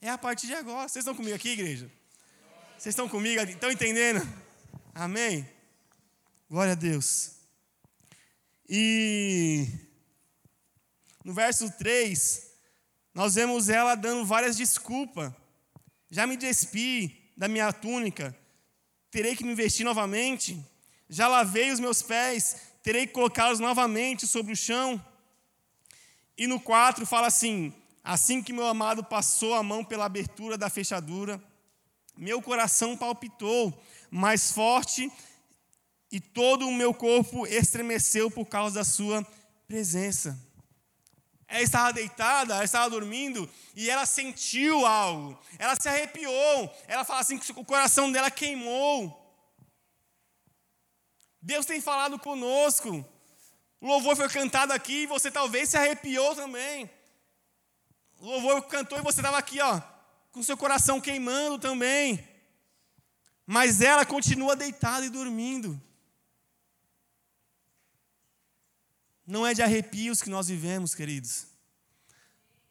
[0.00, 0.88] É a partir de agora.
[0.88, 1.90] Vocês estão comigo aqui, igreja?
[2.78, 3.40] Vocês estão comigo?
[3.42, 4.26] Estão entendendo?
[4.94, 5.46] Amém?
[6.50, 7.32] Glória a Deus.
[8.68, 9.68] E
[11.22, 12.50] no verso 3,
[13.12, 15.30] nós vemos ela dando várias desculpas.
[16.10, 18.36] Já me despi da minha túnica,
[19.10, 20.58] terei que me vestir novamente.
[21.08, 25.04] Já lavei os meus pés, terei que colocá-los novamente sobre o chão.
[26.36, 30.68] E no 4 fala assim: Assim que meu amado passou a mão pela abertura da
[30.68, 31.42] fechadura,
[32.16, 33.72] meu coração palpitou
[34.10, 35.10] mais forte
[36.12, 39.26] e todo o meu corpo estremeceu por causa da sua
[39.66, 40.38] presença.
[41.54, 45.38] Ela estava deitada, ela estava dormindo e ela sentiu algo.
[45.56, 46.76] Ela se arrepiou.
[46.88, 49.16] Ela fala assim que o coração dela queimou.
[51.40, 53.08] Deus tem falado conosco.
[53.80, 56.90] O louvor foi cantado aqui e você talvez se arrepiou também.
[58.18, 59.80] O louvor cantou e você estava aqui, ó,
[60.32, 62.28] com seu coração queimando também.
[63.46, 65.80] Mas ela continua deitada e dormindo.
[69.26, 71.46] Não é de arrepios que nós vivemos, queridos.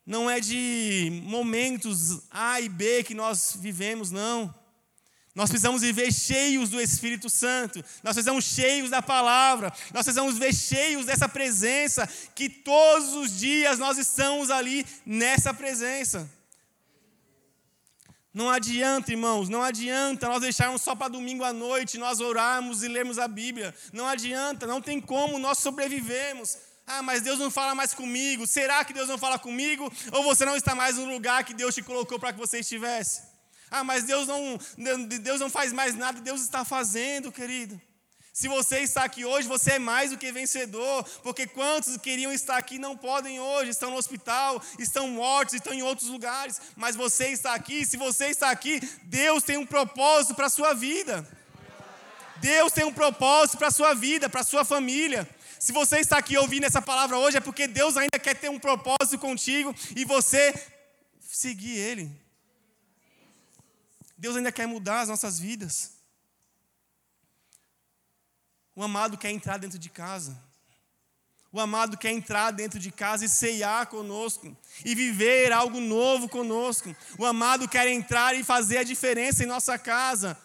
[0.05, 4.53] Não é de momentos A e B que nós vivemos, não.
[5.33, 10.53] Nós precisamos viver cheios do Espírito Santo, nós precisamos cheios da palavra, nós precisamos ver
[10.53, 16.29] cheios dessa presença, que todos os dias nós estamos ali nessa presença.
[18.33, 22.87] Não adianta, irmãos, não adianta nós deixarmos só para domingo à noite, nós orarmos e
[22.87, 23.75] lermos a Bíblia.
[23.91, 26.57] Não adianta, não tem como nós sobrevivemos.
[26.87, 28.47] Ah, mas Deus não fala mais comigo.
[28.47, 29.91] Será que Deus não fala comigo?
[30.11, 33.21] Ou você não está mais no lugar que Deus te colocou para que você estivesse?
[33.69, 34.57] Ah, mas Deus não,
[35.21, 37.79] Deus não faz mais nada, Deus está fazendo, querido.
[38.33, 42.57] Se você está aqui hoje, você é mais do que vencedor, porque quantos queriam estar
[42.57, 47.27] aqui não podem hoje, estão no hospital, estão mortos, estão em outros lugares, mas você
[47.27, 51.23] está aqui, se você está aqui, Deus tem um propósito para a sua vida.
[52.37, 55.29] Deus tem um propósito para a sua vida, para a sua família.
[55.59, 58.59] Se você está aqui ouvindo essa palavra hoje, é porque Deus ainda quer ter um
[58.59, 60.53] propósito contigo e você
[61.21, 62.11] seguir Ele.
[64.17, 66.02] Deus ainda quer mudar as nossas vidas.
[68.75, 70.37] O amado quer entrar dentro de casa.
[71.51, 76.95] O amado quer entrar dentro de casa e ceiar conosco, e viver algo novo conosco.
[77.15, 80.35] O amado quer entrar e fazer a diferença em nossa casa.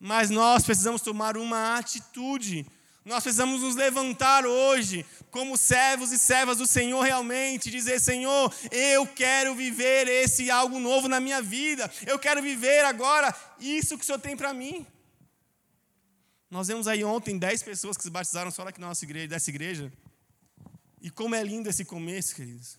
[0.00, 2.66] Mas nós precisamos tomar uma atitude.
[3.04, 9.06] Nós precisamos nos levantar hoje, como servos e servas do Senhor, realmente, dizer: Senhor, eu
[9.06, 11.92] quero viver esse algo novo na minha vida.
[12.06, 14.86] Eu quero viver agora isso que o Senhor tem para mim.
[16.52, 19.48] Nós vemos aí ontem 10 pessoas que se batizaram só aqui na nossa igreja, dessa
[19.48, 19.90] igreja.
[21.00, 22.78] E como é lindo esse começo, queridos.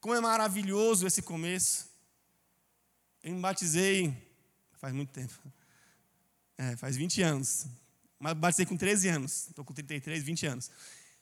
[0.00, 1.90] Como é maravilhoso esse começo.
[3.22, 4.16] Eu me batizei
[4.78, 5.34] faz muito tempo.
[6.56, 7.66] É, faz 20 anos.
[8.18, 9.48] Mas batizei com 13 anos.
[9.48, 10.70] Estou com 33, 20 anos.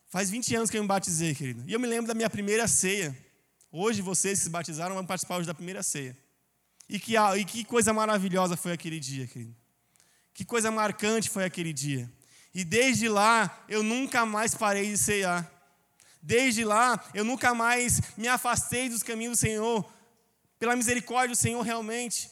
[0.06, 1.64] Faz 20 anos que eu me batizei, querido.
[1.66, 3.18] E eu me lembro da minha primeira ceia.
[3.72, 6.16] Hoje vocês que se batizaram vão participar hoje da primeira ceia.
[6.88, 9.63] E que, e que coisa maravilhosa foi aquele dia, querido.
[10.34, 12.12] Que coisa marcante foi aquele dia.
[12.52, 15.50] E desde lá eu nunca mais parei de ceiar.
[16.20, 19.90] Desde lá eu nunca mais me afastei dos caminhos do Senhor,
[20.58, 22.30] pela misericórdia do Senhor realmente,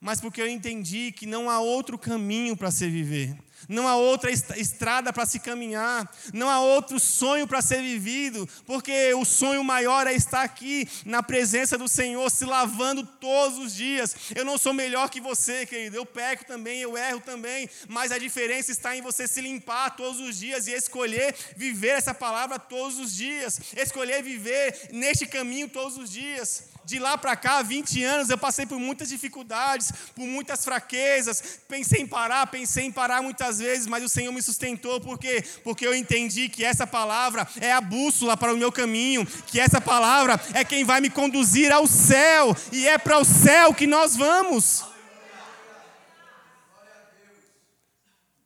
[0.00, 4.30] mas porque eu entendi que não há outro caminho para se viver não há outra
[4.30, 10.06] estrada para se caminhar, não há outro sonho para ser vivido, porque o sonho maior
[10.06, 14.14] é estar aqui na presença do Senhor, se lavando todos os dias.
[14.34, 18.18] Eu não sou melhor que você, querido, eu peco também, eu erro também, mas a
[18.18, 22.98] diferença está em você se limpar todos os dias e escolher viver essa palavra todos
[22.98, 28.30] os dias, escolher viver neste caminho todos os dias de lá para cá, 20 anos,
[28.30, 31.60] eu passei por muitas dificuldades, por muitas fraquezas.
[31.68, 35.00] Pensei em parar, pensei em parar muitas vezes, mas o Senhor me sustentou.
[35.00, 35.44] Por quê?
[35.62, 39.80] Porque eu entendi que essa palavra é a bússola para o meu caminho, que essa
[39.80, 44.16] palavra é quem vai me conduzir ao céu, e é para o céu que nós
[44.16, 44.84] vamos.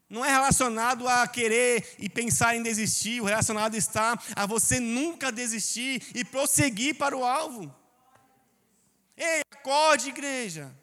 [0.09, 5.33] Não é relacionado a querer e pensar em desistir, o relacionado está a você nunca
[5.33, 7.75] desistir e prosseguir para o alvo.
[9.17, 10.77] Ei, acorde, igreja.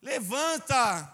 [0.00, 1.12] Levanta.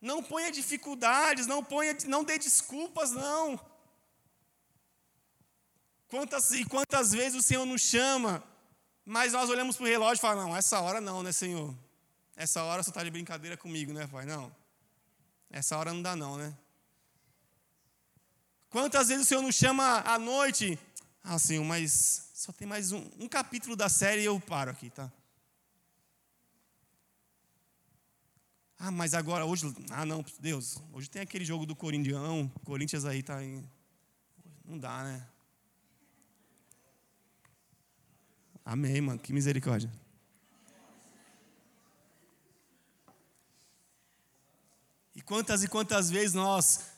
[0.00, 3.58] Não ponha dificuldades, não ponha, não dê desculpas, não.
[6.08, 8.42] Quantas e quantas vezes o Senhor nos chama,
[9.04, 11.74] mas nós olhamos para o relógio e falamos, não, essa hora não, né, Senhor?
[12.36, 14.24] Essa hora você está de brincadeira comigo, né, Pai?
[14.26, 14.54] Não.
[15.50, 16.56] Essa hora não dá, não, né?
[18.68, 20.78] Quantas vezes o Senhor nos chama à noite?
[21.24, 24.88] Ah, Senhor, mas Só tem mais um, um capítulo da série e eu paro aqui,
[24.88, 25.10] tá?
[28.78, 29.74] Ah, mas agora, hoje.
[29.90, 30.80] Ah, não, Deus.
[30.92, 32.48] Hoje tem aquele jogo do Corinthians.
[32.64, 33.68] Corinthians aí tá em.
[34.64, 35.28] Não dá, né?
[38.64, 39.18] Amém, mano.
[39.18, 39.92] Que misericórdia.
[45.16, 46.92] E quantas e quantas vezes nós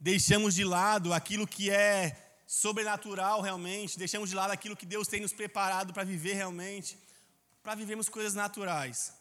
[0.00, 2.23] deixamos de lado aquilo que é
[2.54, 6.96] sobrenatural realmente, deixamos de lado aquilo que Deus tem nos preparado para viver realmente,
[7.64, 9.12] para vivermos coisas naturais.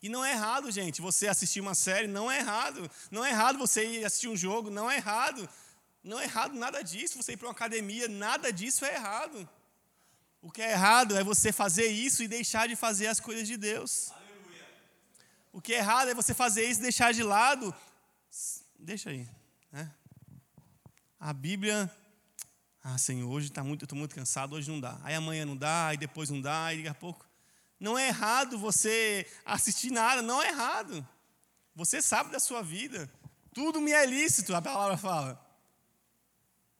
[0.00, 2.88] E não é errado, gente, você assistir uma série, não é errado.
[3.10, 5.48] Não é errado você ir assistir um jogo, não é errado.
[6.04, 9.48] Não é errado nada disso, você ir para uma academia, nada disso é errado.
[10.40, 13.56] O que é errado é você fazer isso e deixar de fazer as coisas de
[13.56, 14.12] Deus.
[14.12, 14.66] Aleluia.
[15.52, 17.74] O que é errado é você fazer isso e deixar de lado.
[18.78, 19.28] Deixa aí.
[19.72, 19.92] Né?
[21.20, 21.90] A Bíblia.
[22.82, 25.00] Ah, Senhor, hoje tá muito, eu estou muito cansado, hoje não dá.
[25.02, 27.26] Aí amanhã não dá, aí depois não dá, aí daqui a pouco.
[27.80, 31.06] Não é errado você assistir nada, não é errado.
[31.74, 33.10] Você sabe da sua vida.
[33.52, 35.44] Tudo me é lícito, a palavra fala.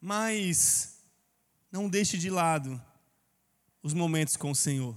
[0.00, 1.00] Mas
[1.70, 2.80] não deixe de lado
[3.82, 4.96] os momentos com o Senhor.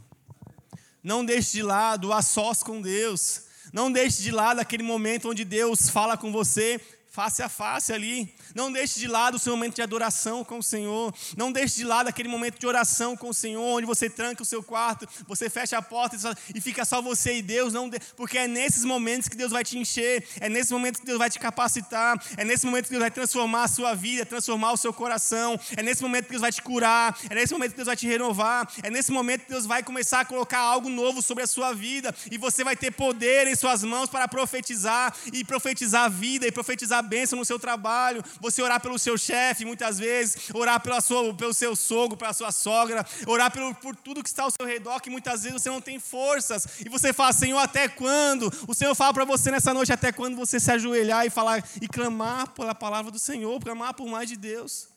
[1.01, 3.45] Não deixe de lado a sós com Deus.
[3.73, 6.79] Não deixe de lado aquele momento onde Deus fala com você
[7.12, 8.34] face a face ali.
[8.55, 11.14] Não deixe de lado o seu momento de adoração com o Senhor.
[11.36, 14.45] Não deixe de lado aquele momento de oração com o Senhor, onde você tranca o
[14.45, 16.18] seu quarto, você fecha a porta
[16.55, 17.74] e fica só você e Deus.
[17.74, 17.99] Não de...
[18.16, 21.30] Porque é nesses momentos que Deus vai te encher, é nesses momentos que Deus vai
[21.30, 24.93] te capacitar, é nesse momento que Deus vai transformar a sua vida, transformar o seu
[24.93, 27.97] coração, é nesse momento que Deus vai te curar, é nesse momento que Deus vai
[27.97, 31.47] te renovar, é nesse momento que Deus vai começar a colocar algo novo sobre a
[31.47, 36.09] sua vida e você vai ter poder em suas mãos para profetizar e profetizar a
[36.09, 40.49] vida e profetizar a bênção no seu trabalho, você orar pelo seu chefe muitas vezes,
[40.53, 44.43] orar pela sua, pelo seu sogro, pela sua sogra, orar pelo, por tudo que está
[44.43, 47.87] ao seu redor, que muitas vezes você não tem forças, e você fala, Senhor, até
[47.87, 48.51] quando?
[48.67, 51.87] O Senhor fala para você nessa noite, até quando você se ajoelhar e falar e
[51.87, 54.89] clamar pela palavra do Senhor, clamar por mais de Deus.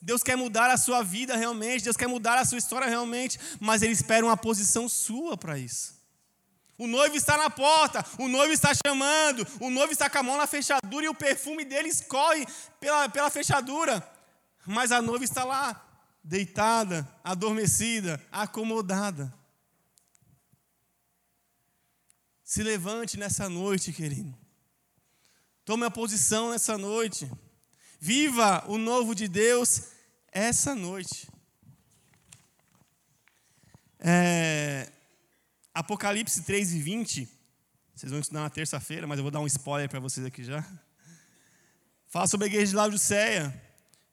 [0.00, 3.82] Deus quer mudar a sua vida realmente, Deus quer mudar a sua história realmente, mas
[3.82, 5.95] Ele espera uma posição sua para isso.
[6.78, 10.36] O noivo está na porta, o noivo está chamando, o noivo está com a mão
[10.36, 12.46] na fechadura e o perfume dele escorre
[12.78, 14.06] pela, pela fechadura.
[14.66, 15.86] Mas a noiva está lá,
[16.22, 19.32] deitada, adormecida, acomodada.
[22.44, 24.36] Se levante nessa noite, querido.
[25.64, 27.30] Tome a posição nessa noite.
[27.98, 29.82] Viva o novo de Deus
[30.30, 31.28] essa noite.
[33.98, 34.92] É,
[35.76, 37.28] Apocalipse 3 e 20,
[37.94, 40.64] vocês vão estudar na terça-feira, mas eu vou dar um spoiler para vocês aqui já.
[42.06, 43.62] Fala sobre a igreja de Laodiceia.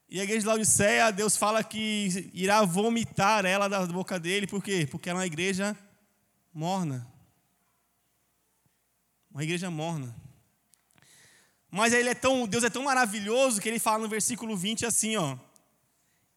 [0.09, 4.61] E a igreja de Laodiceia, Deus fala que irá vomitar ela da boca dele, por
[4.61, 4.85] quê?
[4.91, 5.73] Porque ela é uma igreja
[6.53, 7.07] morna.
[9.31, 10.13] Uma igreja morna.
[11.71, 15.15] Mas ele é tão, Deus é tão maravilhoso que ele fala no versículo 20 assim,
[15.15, 15.37] ó: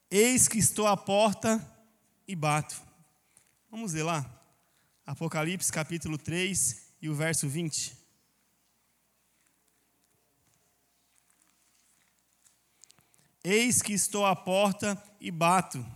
[0.09, 1.61] Eis que estou à porta
[2.29, 2.81] e bato.
[3.69, 4.36] Vamos ver lá.
[5.07, 7.97] Apocalipse capítulo 3 e o verso 20.
[13.45, 15.87] Eis que estou à porta e bato.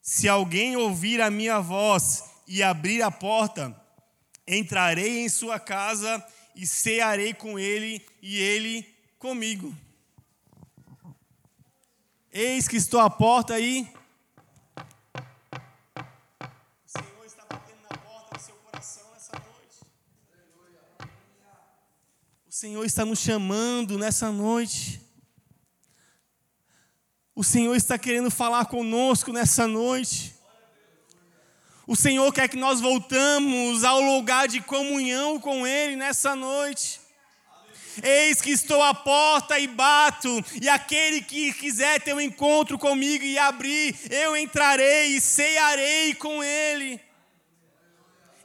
[0.00, 3.78] Se alguém ouvir a minha voz e abrir a porta,
[4.48, 8.82] entrarei em sua casa e cearei com ele e ele
[9.18, 9.76] comigo.
[12.32, 13.86] Eis que estou à porta e
[22.58, 24.98] Senhor está nos chamando nessa noite.
[27.34, 30.34] O Senhor está querendo falar conosco nessa noite.
[31.86, 36.98] O Senhor quer que nós voltamos ao lugar de comunhão com Ele nessa noite.
[38.02, 43.22] Eis que estou à porta e bato, e aquele que quiser ter um encontro comigo
[43.22, 47.05] e abrir, eu entrarei e cearei com Ele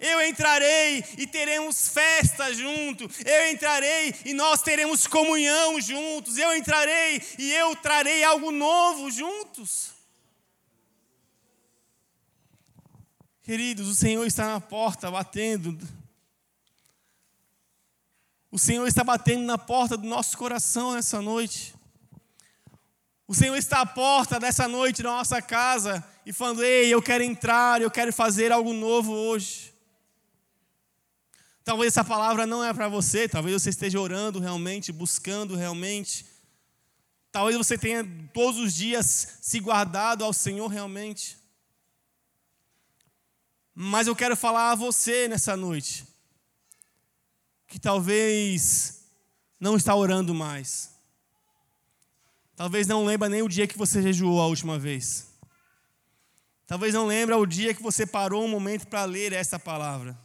[0.02, 7.22] eu entrarei e teremos festa junto, eu entrarei e nós teremos comunhão juntos, eu entrarei
[7.38, 9.92] e eu trarei algo novo juntos.
[13.44, 15.78] Queridos, o Senhor está na porta batendo.
[18.50, 21.76] O Senhor está batendo na porta do nosso coração nessa noite.
[23.28, 27.24] O Senhor está à porta dessa noite da nossa casa e falando: Ei, eu quero
[27.24, 29.71] entrar, eu quero fazer algo novo hoje.
[31.64, 36.26] Talvez essa palavra não é para você, talvez você esteja orando realmente, buscando realmente.
[37.32, 38.04] Talvez você tenha
[38.34, 41.38] todos os dias se guardado ao Senhor realmente.
[43.74, 46.06] Mas eu quero falar a você nessa noite,
[47.68, 49.06] que talvez
[49.60, 50.92] não está orando mais.
[52.56, 55.32] Talvez não lembra nem o dia que você jejuou a última vez.
[56.68, 60.18] Talvez não lembra o dia que você parou um momento para ler essa palavra.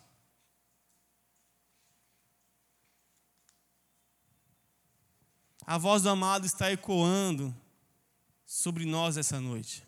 [5.66, 7.52] A voz do amado está ecoando
[8.46, 9.84] sobre nós essa noite.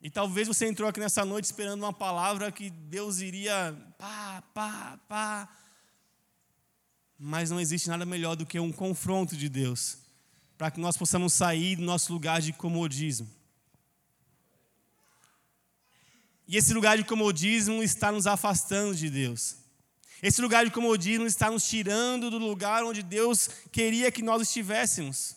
[0.00, 5.00] E talvez você entrou aqui nessa noite esperando uma palavra que Deus iria pá, pá,
[5.08, 5.48] pá.
[7.18, 9.98] Mas não existe nada melhor do que um confronto de Deus,
[10.56, 13.28] para que nós possamos sair do nosso lugar de comodismo.
[16.46, 19.56] E esse lugar de comodismo está nos afastando de Deus.
[20.22, 25.36] Esse lugar de comodismo está nos tirando do lugar onde Deus queria que nós estivéssemos.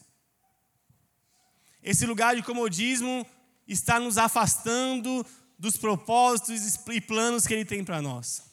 [1.83, 3.25] Esse lugar de comodismo
[3.67, 5.25] está nos afastando
[5.57, 8.43] dos propósitos e planos que Ele tem para nós.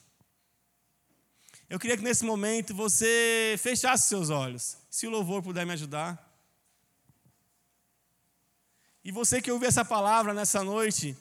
[1.69, 6.27] Eu queria que nesse momento você fechasse seus olhos, se o louvor puder me ajudar.
[9.05, 11.17] E você que ouviu essa palavra nessa noite,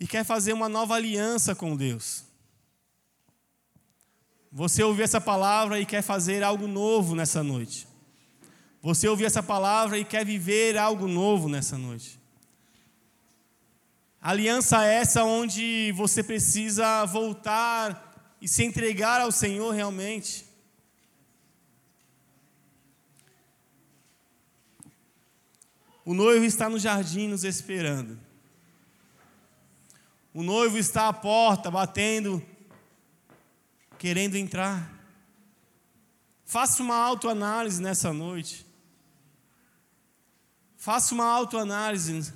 [0.00, 2.24] e quer fazer uma nova aliança com Deus.
[4.50, 7.86] Você ouviu essa palavra e quer fazer algo novo nessa noite.
[8.80, 12.18] Você ouviu essa palavra e quer viver algo novo nessa noite.
[14.20, 20.46] Aliança essa onde você precisa voltar e se entregar ao Senhor realmente.
[26.04, 28.29] O noivo está no jardim nos esperando.
[30.32, 32.44] O noivo está à porta, batendo,
[33.98, 34.90] querendo entrar.
[36.44, 38.66] Faça uma autoanálise nessa noite.
[40.76, 42.32] Faça uma autoanálise.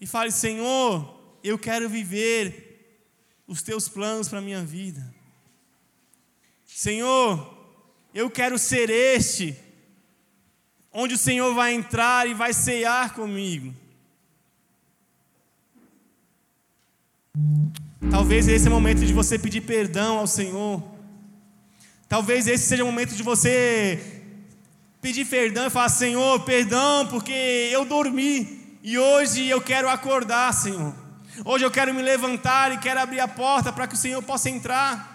[0.00, 3.00] E fale: Senhor, eu quero viver
[3.46, 5.14] os teus planos para a minha vida.
[6.66, 7.56] Senhor,
[8.12, 9.56] eu quero ser este,
[10.92, 13.74] onde o Senhor vai entrar e vai cear comigo.
[18.10, 20.80] Talvez esse é o momento de você pedir perdão ao Senhor.
[22.08, 24.22] Talvez esse seja o momento de você
[25.00, 27.32] pedir perdão e falar: Senhor, perdão, porque
[27.72, 30.94] eu dormi e hoje eu quero acordar, Senhor.
[31.44, 34.48] Hoje eu quero me levantar e quero abrir a porta para que o Senhor possa
[34.48, 35.12] entrar.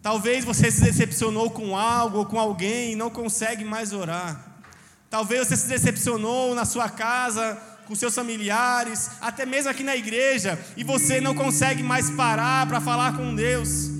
[0.00, 4.62] Talvez você se decepcionou com algo ou com alguém e não consegue mais orar.
[5.10, 10.58] Talvez você se decepcionou na sua casa com seus familiares, até mesmo aqui na igreja,
[10.76, 13.90] e você não consegue mais parar para falar com Deus.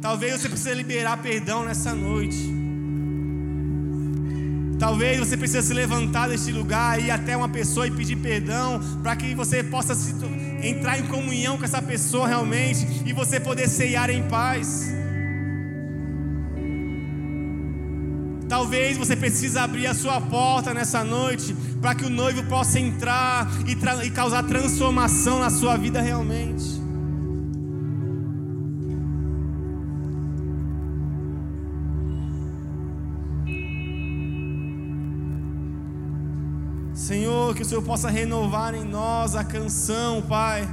[0.00, 2.56] Talvez você precise liberar perdão nessa noite.
[4.78, 8.80] Talvez você precise se levantar deste lugar e ir até uma pessoa e pedir perdão
[9.02, 10.14] para que você possa se,
[10.62, 14.86] entrar em comunhão com essa pessoa realmente e você poder ceiar em paz.
[18.68, 23.48] Talvez você precise abrir a sua porta nessa noite para que o noivo possa entrar
[23.66, 23.72] e,
[24.06, 26.78] e causar transformação na sua vida realmente.
[36.92, 40.68] Senhor, que o Senhor possa renovar em nós a canção, Pai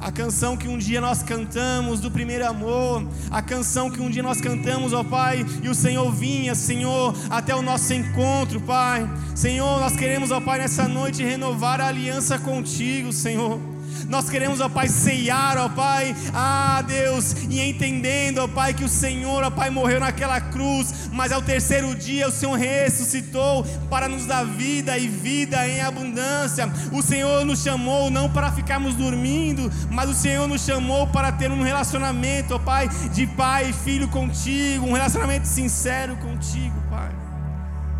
[0.00, 4.22] a canção que um dia nós cantamos do primeiro amor, a canção que um dia
[4.22, 9.08] nós cantamos, ó Pai, e o Senhor vinha, Senhor, até o nosso encontro, Pai.
[9.34, 13.75] Senhor, nós queremos, ó Pai, nessa noite renovar a aliança contigo, Senhor.
[14.08, 18.88] Nós queremos, ó Pai, ceiar, ó Pai, ah Deus, e entendendo, ó Pai, que o
[18.88, 24.26] Senhor, ó Pai, morreu naquela cruz, mas ao terceiro dia o Senhor ressuscitou para nos
[24.26, 26.70] dar vida e vida em abundância.
[26.92, 31.50] O Senhor nos chamou não para ficarmos dormindo, mas o Senhor nos chamou para ter
[31.50, 37.10] um relacionamento, ó Pai, de pai e filho contigo, um relacionamento sincero contigo, Pai.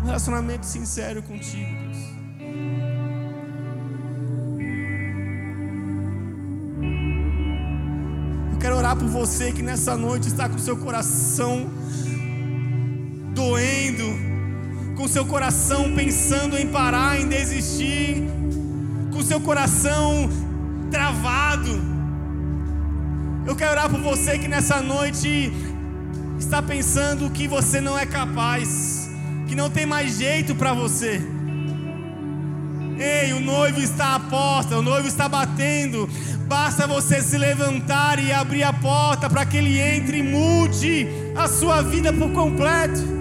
[0.01, 1.86] Um relacionamento sincero contigo,
[8.67, 11.69] quero orar por você que nessa noite está com seu coração
[13.33, 14.03] doendo,
[14.97, 18.25] com seu coração pensando em parar, em desistir,
[19.13, 20.29] com seu coração
[20.91, 21.81] travado.
[23.45, 25.49] Eu quero orar por você que nessa noite
[26.37, 29.09] está pensando que você não é capaz,
[29.47, 31.36] que não tem mais jeito para você.
[32.99, 36.09] Ei, o noivo está à porta, o noivo está batendo.
[36.47, 41.47] Basta você se levantar e abrir a porta para que ele entre e mude a
[41.47, 43.16] sua vida por completo.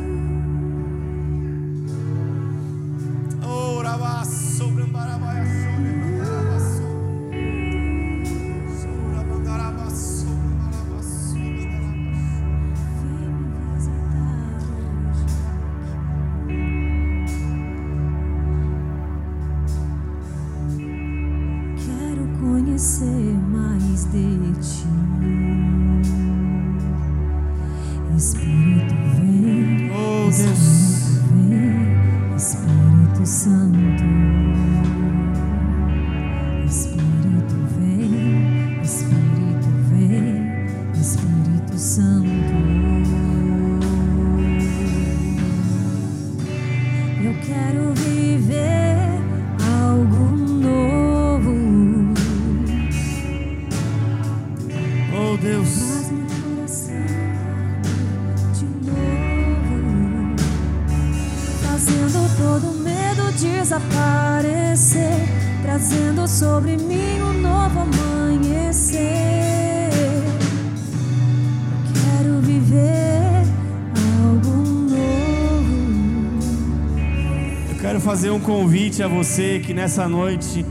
[78.17, 80.65] Fazer um convite a você que nessa noite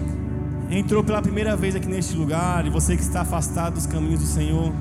[0.68, 4.26] entrou pela primeira vez aqui neste lugar e você que está afastado dos caminhos do
[4.26, 4.74] Senhor.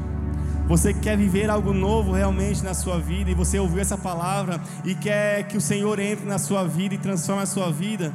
[0.67, 4.63] Você que quer viver algo novo realmente na sua vida e você ouviu essa palavra
[4.83, 8.15] e quer que o Senhor entre na sua vida e transforme a sua vida.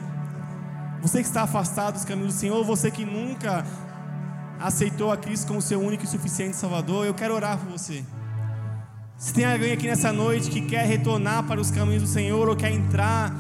[1.03, 3.63] Você que está afastado dos caminhos do Senhor, você que nunca
[4.59, 8.03] aceitou a Cristo como seu único e suficiente Salvador, eu quero orar por você.
[9.15, 12.55] Se tem alguém aqui nessa noite que quer retornar para os caminhos do Senhor ou
[12.55, 13.31] quer entrar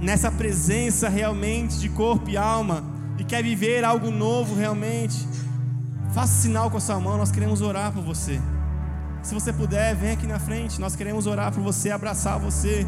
[0.00, 2.84] nessa presença realmente de corpo e alma
[3.18, 5.26] e quer viver algo novo realmente,
[6.14, 8.40] faça sinal com a sua mão, nós queremos orar por você.
[9.22, 12.86] Se você puder, vem aqui na frente, nós queremos orar por você, abraçar você.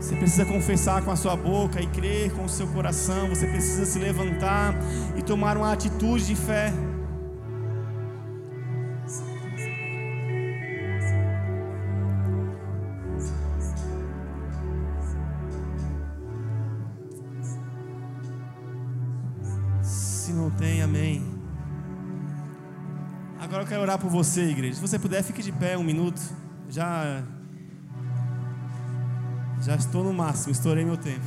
[0.00, 3.28] Você precisa confessar com a sua boca e crer com o seu coração.
[3.28, 4.74] Você precisa se levantar
[5.16, 6.72] e tomar uma atitude de fé.
[23.66, 24.74] Quero orar por você, igreja.
[24.74, 26.20] Se você puder, fique de pé um minuto.
[26.68, 27.22] Já
[29.60, 31.24] já estou no máximo, estourei meu tempo.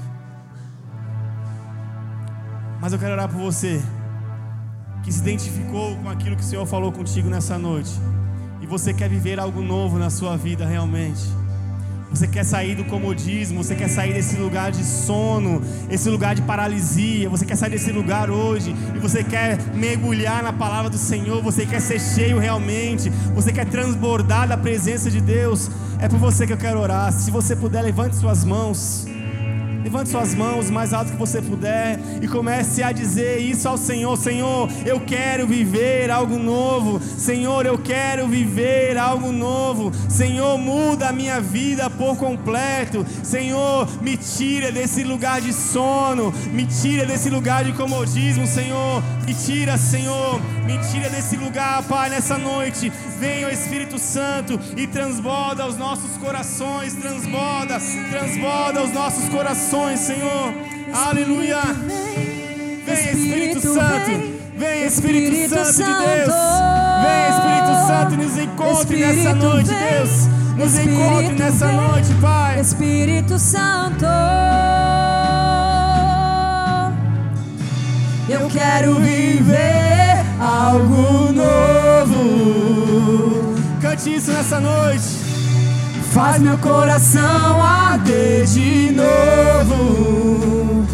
[2.81, 3.81] Mas eu quero orar por você
[5.03, 7.91] que se identificou com aquilo que o Senhor falou contigo nessa noite
[8.61, 11.21] e você quer viver algo novo na sua vida realmente.
[12.15, 16.41] Você quer sair do comodismo, você quer sair desse lugar de sono, esse lugar de
[16.43, 21.43] paralisia, você quer sair desse lugar hoje e você quer mergulhar na palavra do Senhor,
[21.43, 25.69] você quer ser cheio realmente, você quer transbordar da presença de Deus.
[25.99, 27.11] É por você que eu quero orar.
[27.11, 29.05] Se você puder, levante suas mãos.
[29.85, 34.17] Levante suas mãos mais alto que você puder e comece a dizer isso ao Senhor:
[34.17, 36.99] Senhor, eu quero viver algo novo.
[36.99, 39.91] Senhor, eu quero viver algo novo.
[40.09, 43.05] Senhor, muda a minha vida por completo.
[43.21, 49.03] Senhor, me tira desse lugar de sono, me tira desse lugar de comodismo, Senhor.
[49.25, 52.91] Me tira, Senhor, me tira desse lugar, Pai, nessa noite.
[53.19, 57.79] Venha o Espírito Santo e transborda os nossos corações, transborda,
[58.11, 60.53] transborda os nossos corações, Senhor.
[60.93, 61.59] Aleluia.
[62.85, 64.35] Vem Espírito Santo.
[64.55, 66.35] Vem Espírito Santo de Deus.
[67.03, 70.27] Vem Espírito Santo, nos encontre nessa noite, Deus.
[70.55, 72.59] Nos encontre nessa noite, Pai.
[72.59, 74.05] Espírito Santo.
[78.27, 82.15] Eu quero viver algo novo.
[83.79, 85.05] Cante isso nessa noite.
[86.11, 90.87] Faz meu coração arder de novo.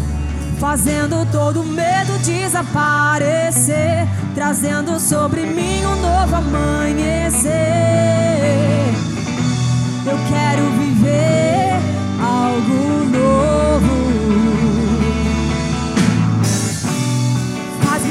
[0.60, 4.06] Fazendo todo medo desaparecer.
[4.34, 7.52] Trazendo sobre mim um novo amanhecer.
[10.04, 11.80] Eu quero viver
[12.20, 14.21] algo novo.